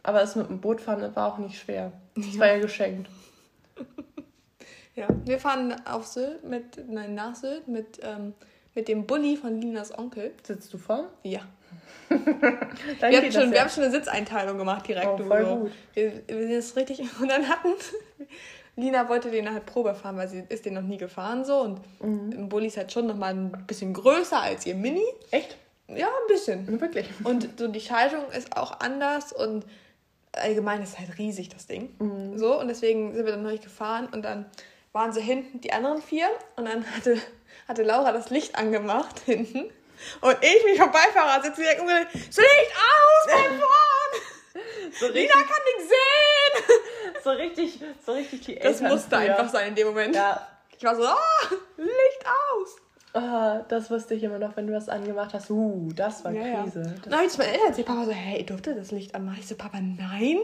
Aber 0.02 0.20
das 0.20 0.36
mit 0.36 0.48
dem 0.48 0.60
Bootfahren 0.62 1.14
war 1.14 1.34
auch 1.34 1.36
nicht 1.38 1.58
schwer. 1.60 1.92
Das 2.16 2.38
war 2.38 2.46
ja 2.48 2.58
geschenkt. 2.58 3.08
Ja, 4.94 5.08
wir 5.26 5.38
fahren 5.38 5.74
auf 5.86 6.06
Sylt 6.06 6.42
mit, 6.42 6.88
nein, 6.88 7.14
nach 7.14 7.34
Sylt 7.34 7.68
mit, 7.68 8.00
ähm, 8.02 8.32
mit 8.74 8.88
dem 8.88 9.06
Bulli 9.06 9.36
von 9.36 9.60
Linas 9.60 9.96
Onkel. 9.98 10.32
Sitzt 10.42 10.72
du 10.72 10.78
vorn? 10.78 11.04
Ja. 11.22 11.40
Wir 12.08 13.18
haben, 13.20 13.30
schon, 13.32 13.50
wir 13.52 13.60
haben 13.60 13.68
schon 13.68 13.82
eine 13.82 13.92
Sitzeinteilung 13.92 14.56
gemacht 14.56 14.88
direkt. 14.88 15.06
Oh, 15.06 15.18
voll 15.18 15.44
so. 15.44 15.56
gut. 15.56 15.72
Wir, 15.92 16.22
wir 16.28 16.38
sind 16.38 16.50
jetzt 16.50 16.76
richtig. 16.76 17.00
Und 17.20 17.28
dann 17.28 17.46
hatten. 17.46 17.74
Lina 18.76 19.06
wollte 19.08 19.30
den 19.30 19.52
halt 19.52 19.66
Probe 19.66 19.94
fahren, 19.94 20.16
weil 20.16 20.28
sie 20.28 20.44
ist 20.48 20.64
den 20.64 20.74
noch 20.74 20.82
nie 20.82 20.96
gefahren 20.96 21.44
so. 21.44 21.58
Und 21.60 21.80
Mhm. 22.00 22.48
Bulli 22.48 22.68
ist 22.68 22.76
halt 22.78 22.90
schon 22.92 23.06
nochmal 23.06 23.34
ein 23.34 23.64
bisschen 23.66 23.92
größer 23.92 24.40
als 24.40 24.64
ihr 24.64 24.76
Mini. 24.76 25.04
Echt? 25.30 25.58
Ja, 25.88 26.06
ein 26.06 26.26
bisschen. 26.28 26.80
Wirklich? 26.80 27.06
Und 27.24 27.58
so 27.58 27.68
die 27.68 27.80
Schaltung 27.80 28.24
ist 28.30 28.56
auch 28.56 28.80
anders 28.80 29.32
und 29.32 29.66
allgemein 30.36 30.82
ist 30.82 30.98
halt 30.98 31.18
riesig 31.18 31.48
das 31.48 31.66
Ding. 31.66 31.94
Mhm. 31.98 32.38
So, 32.38 32.58
und 32.58 32.68
deswegen 32.68 33.14
sind 33.14 33.24
wir 33.24 33.32
dann 33.32 33.42
neulich 33.42 33.62
gefahren 33.62 34.08
und 34.12 34.22
dann 34.22 34.46
waren 34.92 35.12
sie 35.12 35.20
hinten 35.20 35.60
die 35.60 35.72
anderen 35.72 36.00
vier 36.00 36.28
und 36.56 36.66
dann 36.66 36.84
hatte, 36.94 37.18
hatte 37.68 37.82
Laura 37.82 38.12
das 38.12 38.30
Licht 38.30 38.56
angemacht 38.56 39.20
hinten 39.26 39.70
und 40.20 40.36
ich 40.42 40.64
mich 40.64 40.78
vom 40.78 40.90
Beifahrersitz 40.90 41.56
direkt 41.56 41.80
umgedreht, 41.80 42.08
das 42.12 42.36
Licht 42.36 42.72
aus 42.76 43.32
beim 43.32 43.60
Fahren! 43.60 44.62
So 44.98 45.06
richtig, 45.06 45.30
kann 45.30 45.42
nichts 45.76 45.88
sehen! 45.90 46.80
so 47.24 47.30
richtig, 47.30 47.80
so 48.04 48.12
richtig 48.12 48.40
die 48.42 48.54
Das 48.56 48.76
Eltern 48.76 48.92
musste 48.92 49.08
früher. 49.16 49.18
einfach 49.20 49.48
sein 49.50 49.68
in 49.68 49.74
dem 49.74 49.88
Moment. 49.88 50.14
Ja. 50.14 50.46
Ich 50.78 50.84
war 50.84 50.94
so, 50.96 51.04
ah, 51.04 51.16
Licht 51.76 52.24
aus! 52.26 52.76
Ah, 53.16 53.64
das 53.68 53.90
wusste 53.90 54.14
ich 54.14 54.22
immer 54.22 54.38
noch, 54.38 54.56
wenn 54.56 54.66
du 54.66 54.72
das 54.72 54.88
angemacht 54.88 55.32
hast. 55.34 55.50
Uh, 55.50 55.88
das 55.94 56.24
war 56.24 56.32
Ja, 56.32 56.46
ja. 56.46 56.62
Krise. 56.62 56.94
Dann 57.04 57.14
habe 57.14 57.24
ich 57.26 57.38
Eltern 57.38 57.66
erzählt, 57.68 57.86
Papa 57.86 58.04
so, 58.04 58.12
hey, 58.12 58.44
durfte 58.44 58.74
das 58.74 58.90
Licht 58.90 59.14
anmachen? 59.14 59.38
Ich 59.40 59.48
so, 59.48 59.54
Papa, 59.56 59.78
nein. 59.80 60.38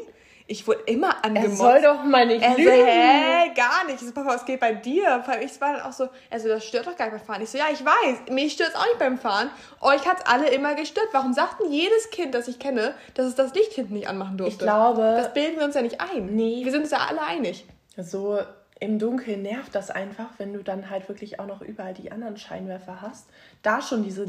Ich 0.49 0.67
wurde 0.67 0.81
immer 0.87 1.11
er 1.11 1.25
angemotzt. 1.27 1.59
soll 1.59 1.81
doch 1.81 2.03
mal 2.05 2.27
nicht 2.27 2.43
Er 2.43 2.51
so, 2.53 2.57
lügen. 2.59 2.73
hä, 2.85 3.51
gar 3.55 3.85
nicht. 3.87 4.01
Ich 4.03 4.09
so, 4.09 4.13
Papa, 4.13 4.31
was 4.35 4.45
geht 4.45 4.59
bei 4.59 4.73
dir? 4.73 5.23
Vor 5.25 5.35
allem, 5.35 5.43
Ich 5.47 5.59
war 5.61 5.75
dann 5.75 5.83
auch 5.83 5.93
so, 5.93 6.09
also 6.31 6.49
das 6.49 6.65
stört 6.65 6.87
doch 6.89 6.97
gar 6.97 7.07
nicht 7.07 7.17
beim 7.17 7.25
Fahren. 7.27 7.43
Ich 7.43 7.51
so, 7.51 7.59
ja, 7.59 7.67
ich 7.73 7.83
weiß, 7.85 8.31
mich 8.33 8.53
stört 8.55 8.71
es 8.71 8.75
auch 8.75 8.85
nicht 8.87 8.99
beim 8.99 9.19
Fahren. 9.19 9.51
Euch 9.81 10.05
hat 10.07 10.19
es 10.19 10.27
alle 10.27 10.49
immer 10.51 10.75
gestört. 10.75 11.07
Warum 11.13 11.33
sagt 11.33 11.61
denn 11.63 11.71
jedes 11.71 12.11
Kind, 12.11 12.35
das 12.35 12.49
ich 12.49 12.59
kenne, 12.59 12.95
dass 13.15 13.27
es 13.27 13.35
das 13.37 13.55
Licht 13.55 13.73
hinten 13.73 13.95
nicht 13.95 14.09
anmachen 14.09 14.37
durfte? 14.37 14.53
Ich 14.55 14.59
glaube, 14.59 15.15
Das 15.17 15.33
bilden 15.33 15.59
wir 15.59 15.65
uns 15.65 15.75
ja 15.77 15.83
nicht 15.83 16.01
ein. 16.01 16.35
Nee. 16.35 16.65
Wir 16.65 16.73
sind 16.73 16.83
uns 16.83 16.91
ja 16.91 17.07
alle 17.09 17.23
einig. 17.23 17.65
so 17.97 18.39
im 18.83 18.99
Dunkeln 18.99 19.43
nervt 19.43 19.77
das 19.77 19.91
einfach, 19.91 20.27
wenn 20.39 20.53
du 20.53 20.65
dann 20.65 20.91
halt 20.91 21.09
wirklich 21.09 21.39
auch 21.39 21.47
noch 21.47 21.63
überall 21.63 21.95
die 21.95 22.11
anderen 22.11 22.37
Scheinwerfer 22.37 23.01
hast. 23.01 23.29
Da 23.63 23.81
schon 23.81 24.03
diese 24.03 24.27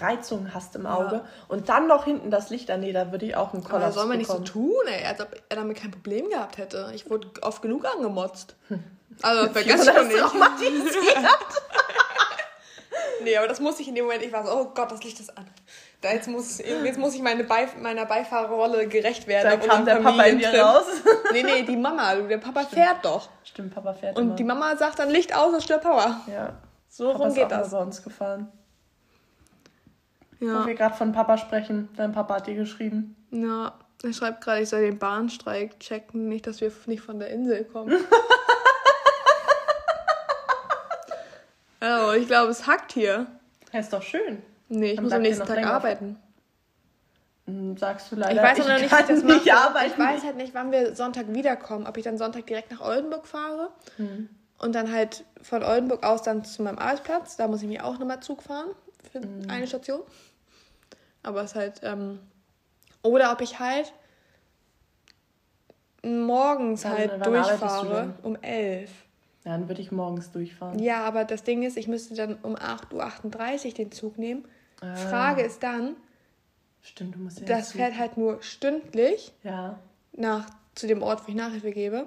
Reizung 0.00 0.52
hast 0.52 0.76
im 0.76 0.84
Auge 0.84 1.24
und 1.48 1.70
dann 1.70 1.86
noch 1.86 2.04
hinten 2.04 2.30
das 2.30 2.50
Licht 2.50 2.70
an. 2.70 2.80
Nee, 2.80 2.92
da 2.92 3.10
würde 3.10 3.24
ich 3.24 3.36
auch 3.36 3.54
einen 3.54 3.62
Aber 3.62 3.72
Kollaps 3.78 3.94
soll 3.94 4.04
man 4.04 4.18
nicht 4.18 4.30
so 4.30 4.40
tun, 4.40 4.74
ey, 4.86 5.06
als 5.06 5.22
ob 5.22 5.34
er 5.48 5.56
damit 5.56 5.78
kein 5.78 5.90
Problem 5.90 6.28
gehabt 6.28 6.58
hätte. 6.58 6.92
Ich 6.94 7.08
wurde 7.08 7.28
oft 7.40 7.62
genug 7.62 7.86
angemotzt. 7.86 8.54
Also, 9.22 9.42
man 9.52 9.52
schon 9.52 9.84
das 9.84 10.06
nicht. 10.06 10.22
Nee, 13.24 13.36
aber 13.36 13.48
das 13.48 13.60
muss 13.60 13.78
ich 13.80 13.88
in 13.88 13.94
dem 13.94 14.04
Moment, 14.04 14.22
ich 14.22 14.32
war 14.32 14.46
so, 14.46 14.52
oh 14.52 14.64
Gott, 14.74 14.90
das 14.90 15.02
Licht 15.04 15.18
ist 15.20 15.36
an. 15.36 15.46
Da 16.00 16.12
jetzt, 16.12 16.28
muss, 16.28 16.58
jetzt 16.58 16.98
muss 16.98 17.14
ich 17.14 17.20
meine 17.22 17.44
Beif 17.44 17.76
meiner 17.76 18.06
Beifahrerrolle 18.06 18.86
gerecht 18.88 19.26
werden. 19.26 19.50
Da 19.60 19.66
kam 19.66 19.84
der 19.84 19.96
Papa 19.96 20.22
in 20.24 20.38
dir 20.38 20.54
raus. 20.58 20.86
Nee, 21.32 21.42
nee, 21.44 21.62
die 21.62 21.76
Mama, 21.76 22.14
du, 22.16 22.26
der 22.26 22.38
Papa 22.38 22.64
fährt 22.64 23.04
doch. 23.04 23.28
Stimmt, 23.44 23.72
Papa 23.74 23.92
fährt 23.94 24.16
Und 24.16 24.24
immer. 24.26 24.34
die 24.34 24.44
Mama 24.44 24.76
sagt 24.76 24.98
dann 24.98 25.10
Licht 25.10 25.34
aus, 25.36 25.52
das 25.52 25.62
stört 25.64 25.82
Papa. 25.82 26.22
ja. 26.26 26.54
So 26.88 27.12
Papa 27.12 27.24
rum 27.26 27.34
geht 27.34 27.50
das. 27.52 27.70
bei 27.70 27.78
uns 27.78 28.02
gefahren. 28.02 28.50
Wo 30.40 30.46
Ja. 30.46 30.66
wir 30.66 30.74
gerade 30.74 30.96
von 30.96 31.12
Papa 31.12 31.38
sprechen. 31.38 31.88
Dein 31.96 32.12
Papa 32.12 32.36
hat 32.36 32.46
dir 32.46 32.54
geschrieben. 32.56 33.14
ja, 33.30 33.74
er 34.02 34.12
schreibt 34.14 34.40
gerade, 34.42 34.62
ich 34.62 34.68
soll 34.70 34.80
den 34.80 34.98
Bahnstreik 34.98 35.78
checken, 35.78 36.26
nicht, 36.28 36.46
dass 36.46 36.60
wir 36.62 36.72
nicht 36.86 37.02
von 37.02 37.18
der 37.20 37.28
Insel 37.28 37.64
kommen. 37.64 37.90
oh, 42.10 42.14
ich 42.14 42.26
glaube, 42.26 42.50
es 42.50 42.66
hackt 42.66 42.92
hier. 42.92 43.26
Ja, 43.72 43.80
ist 43.80 43.92
doch 43.92 44.02
schön. 44.02 44.42
Nee, 44.68 44.90
ich 44.90 44.96
Dann 44.96 45.04
muss 45.04 45.12
am 45.12 45.22
nächsten 45.22 45.46
Tag 45.46 45.64
arbeiten. 45.66 46.16
Hm, 47.46 47.76
Sagst 47.76 48.12
du 48.12 48.16
leider, 48.16 48.34
Ich 48.34 48.58
weiß 48.58 48.66
noch 48.68 48.78
nicht, 48.78 48.88
kann 48.90 49.00
ich 49.00 49.06
das 49.08 49.22
nicht 49.24 49.52
arbeiten. 49.52 49.90
Ich 49.92 49.98
weiß 49.98 50.22
halt 50.24 50.36
nicht, 50.36 50.54
wann 50.54 50.70
wir 50.72 50.94
Sonntag 50.94 51.32
wiederkommen. 51.34 51.86
Ob 51.86 51.96
ich 51.96 52.04
dann 52.04 52.18
Sonntag 52.18 52.46
direkt 52.46 52.70
nach 52.70 52.80
Oldenburg 52.80 53.26
fahre 53.26 53.70
Hm. 53.96 54.28
und 54.58 54.74
dann 54.74 54.92
halt 54.92 55.24
von 55.42 55.62
Oldenburg 55.64 56.04
aus 56.04 56.22
dann 56.22 56.44
zu 56.44 56.62
meinem 56.62 56.78
Arbeitsplatz. 56.78 57.36
Da 57.36 57.48
muss 57.48 57.62
ich 57.62 57.68
mir 57.68 57.84
auch 57.84 57.98
nochmal 57.98 58.20
Zug 58.20 58.42
fahren 58.42 58.68
für 59.12 59.20
Hm. 59.20 59.46
eine 59.48 59.66
Station. 59.66 60.00
Aber 61.22 61.42
es 61.42 61.50
ist 61.52 61.56
halt. 61.56 61.80
Ähm, 61.82 62.20
oder 63.02 63.32
ob 63.32 63.40
ich 63.40 63.58
halt 63.58 63.92
morgens 66.02 66.84
Wann- 66.84 66.92
halt 66.92 67.26
durchfahre 67.26 68.14
um 68.22 68.36
11. 68.42 68.90
Dann 69.50 69.68
würde 69.68 69.82
ich 69.82 69.90
morgens 69.90 70.30
durchfahren. 70.30 70.78
Ja, 70.78 71.02
aber 71.04 71.24
das 71.24 71.42
Ding 71.42 71.64
ist, 71.64 71.76
ich 71.76 71.88
müsste 71.88 72.14
dann 72.14 72.36
um 72.42 72.54
8.38 72.54 73.66
Uhr 73.66 73.74
den 73.74 73.90
Zug 73.90 74.16
nehmen. 74.16 74.44
Ah. 74.80 74.94
Frage 74.94 75.42
ist 75.42 75.60
dann, 75.64 75.96
Stimmt, 76.82 77.16
du 77.16 77.18
musst 77.18 77.40
ja 77.40 77.46
das 77.46 77.72
fährt 77.72 77.98
halt 77.98 78.16
nur 78.16 78.40
stündlich. 78.44 79.32
Ja. 79.42 79.76
nach 80.16 80.46
zu 80.76 80.86
dem 80.86 81.02
Ort, 81.02 81.24
wo 81.26 81.30
ich 81.30 81.34
Nachhilfe 81.34 81.72
gebe. 81.72 82.06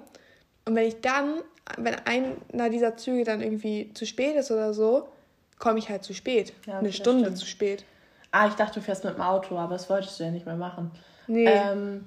Und 0.64 0.74
wenn 0.74 0.88
ich 0.88 1.02
dann, 1.02 1.42
wenn 1.76 1.94
einer 2.06 2.70
dieser 2.70 2.96
Züge 2.96 3.24
dann 3.24 3.42
irgendwie 3.42 3.92
zu 3.92 4.06
spät 4.06 4.36
ist 4.36 4.50
oder 4.50 4.72
so, 4.72 5.06
komme 5.58 5.78
ich 5.78 5.90
halt 5.90 6.02
zu 6.02 6.14
spät. 6.14 6.54
Ja, 6.66 6.78
Eine 6.78 6.94
Stunde 6.94 7.24
stimmt. 7.24 7.38
zu 7.38 7.46
spät. 7.46 7.84
Ah, 8.30 8.46
ich 8.48 8.54
dachte, 8.54 8.80
du 8.80 8.86
fährst 8.86 9.04
mit 9.04 9.14
dem 9.16 9.20
Auto, 9.20 9.58
aber 9.58 9.74
das 9.74 9.90
wolltest 9.90 10.18
du 10.18 10.24
ja 10.24 10.30
nicht 10.30 10.46
mehr 10.46 10.56
machen. 10.56 10.90
Nee, 11.26 11.44
Ähm, 11.46 12.06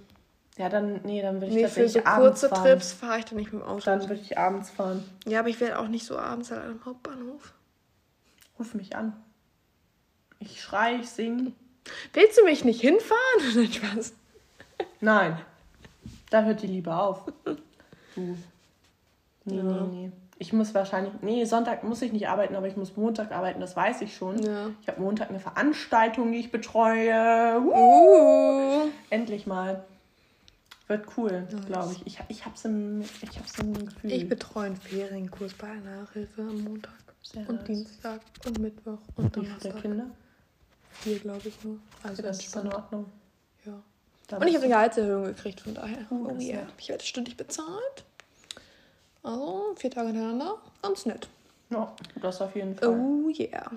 ja, 0.58 0.70
dann, 0.70 1.02
nee, 1.04 1.22
dann 1.22 1.36
würde 1.36 1.48
ich 1.48 1.54
nee 1.54 1.60
für 1.68 1.82
tatsächlich 1.82 2.04
so 2.04 2.06
abends 2.10 2.42
kurze 2.42 2.50
fahren. 2.50 2.64
Trips 2.66 2.94
fahre 2.94 3.20
ich 3.20 3.26
dann 3.26 3.38
nicht 3.38 3.54
mit 3.54 3.62
dem 3.62 3.68
Auto. 3.68 3.86
Dann 3.86 4.02
würde 4.02 4.22
ich 4.22 4.38
abends 4.38 4.70
fahren. 4.72 5.04
ja, 5.26 5.40
aber 5.40 5.50
ich 5.50 5.60
werde 5.60 5.80
auch 5.80 5.88
nicht 5.88 6.06
so 6.06 6.18
abends 6.18 6.52
halt 6.52 6.66
am 6.66 6.80
Hauptbahnhof. 6.86 7.54
Ruf 8.60 8.74
mich 8.74 8.96
an. 8.96 9.14
Ich 10.40 10.62
schrei, 10.62 10.96
ich 10.96 11.10
sing. 11.10 11.54
Willst 12.14 12.38
du 12.40 12.44
mich 12.44 12.66
nicht 12.66 12.82
hinfahren? 12.82 13.20
Nein, 13.56 13.72
Spaß. 13.72 14.14
Nein. 15.00 15.38
Da 16.30 16.44
hört 16.44 16.62
die 16.62 16.68
Liebe 16.68 16.96
auf. 16.96 17.24
Du. 17.46 17.56
Nee, 19.46 19.58
Ja. 19.58 19.64
nee, 19.64 19.88
nee. 19.92 20.12
Ich 20.40 20.54
muss 20.54 20.76
wahrscheinlich. 20.76 21.14
Nee, 21.22 21.46
Sonntag 21.46 21.84
muss 21.84 22.02
ich 22.04 22.12
nicht 22.12 22.28
arbeiten, 22.28 22.56
aber 22.56 22.68
ich 22.68 22.78
muss 22.78 22.96
Montag 22.96 23.32
arbeiten, 23.32 23.60
das 23.60 23.76
weiß 23.76 24.02
ich 24.02 24.16
schon. 24.16 24.38
Ja. 24.44 24.70
Ich 24.82 24.88
habe 24.88 25.02
Montag 25.02 25.30
eine 25.30 25.40
Veranstaltung, 25.40 26.32
die 26.32 26.40
ich 26.40 26.52
betreue. 26.52 27.60
Uh, 27.60 28.84
Uh. 28.86 28.88
endlich 29.10 29.48
mal. 29.48 29.84
Wird 30.88 31.06
cool, 31.18 31.46
glaube 31.66 31.94
ich. 31.94 32.08
Ich, 32.08 32.20
ich 32.30 32.44
im, 32.64 33.02
ich 33.02 33.38
hab's 33.38 33.60
im 33.60 33.74
Gefühl. 33.86 34.12
Ich 34.12 34.30
betreue 34.30 34.68
einen 34.68 34.78
Ferienkurs 34.78 35.54
bei 35.54 35.74
Nachhilfe 35.76 36.42
am 36.42 36.64
Montag 36.64 36.94
Sehr 37.22 37.48
und 37.50 37.56
nice. 37.56 37.66
Dienstag 37.66 38.22
und 38.46 38.60
Mittwoch 38.60 39.00
und 39.16 39.36
Wie 39.36 39.42
viele 39.42 39.48
Donnerstag. 39.48 39.82
Kinder? 39.82 40.06
Vier, 40.92 41.20
glaube 41.20 41.48
ich 41.48 41.64
nur. 41.64 41.78
Also 42.04 42.22
Das 42.22 42.40
ist 42.40 42.56
in. 42.56 42.74
Ordnung. 42.74 43.06
Ja. 43.66 43.74
Da 44.28 44.38
Und 44.38 44.48
ich 44.48 44.56
habe 44.56 44.64
eine 44.64 44.74
Gehaltstserhöhung 44.74 45.24
gekriegt, 45.26 45.62
von 45.62 45.74
daher. 45.74 46.06
Oh 46.10 46.28
ist 46.30 46.44
yeah. 46.44 46.68
Ich 46.78 46.90
werde 46.90 47.04
stündlich 47.04 47.36
bezahlt. 47.36 48.06
Also, 49.24 49.74
vier 49.76 49.92
Tage 49.92 50.08
hintereinander. 50.08 50.56
Ganz 50.82 51.06
nett. 51.06 51.28
Ja, 51.70 51.94
das 52.22 52.42
auf 52.42 52.56
jeden 52.56 52.76
Fall. 52.76 52.90
Oh 52.90 53.30
yeah. 53.38 53.70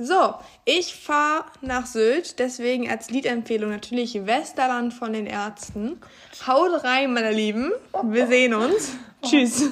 So, 0.00 0.34
ich 0.64 0.94
fahre 0.94 1.46
nach 1.60 1.86
Sylt, 1.86 2.38
deswegen 2.38 2.88
als 2.88 3.10
Liedempfehlung 3.10 3.70
natürlich 3.70 4.26
Westerland 4.26 4.94
von 4.94 5.12
den 5.12 5.26
Ärzten. 5.26 6.00
Haut 6.46 6.84
rein, 6.84 7.12
meine 7.12 7.32
Lieben. 7.32 7.72
Wir 8.04 8.28
sehen 8.28 8.54
uns. 8.54 8.92
Tschüss. 9.22 9.70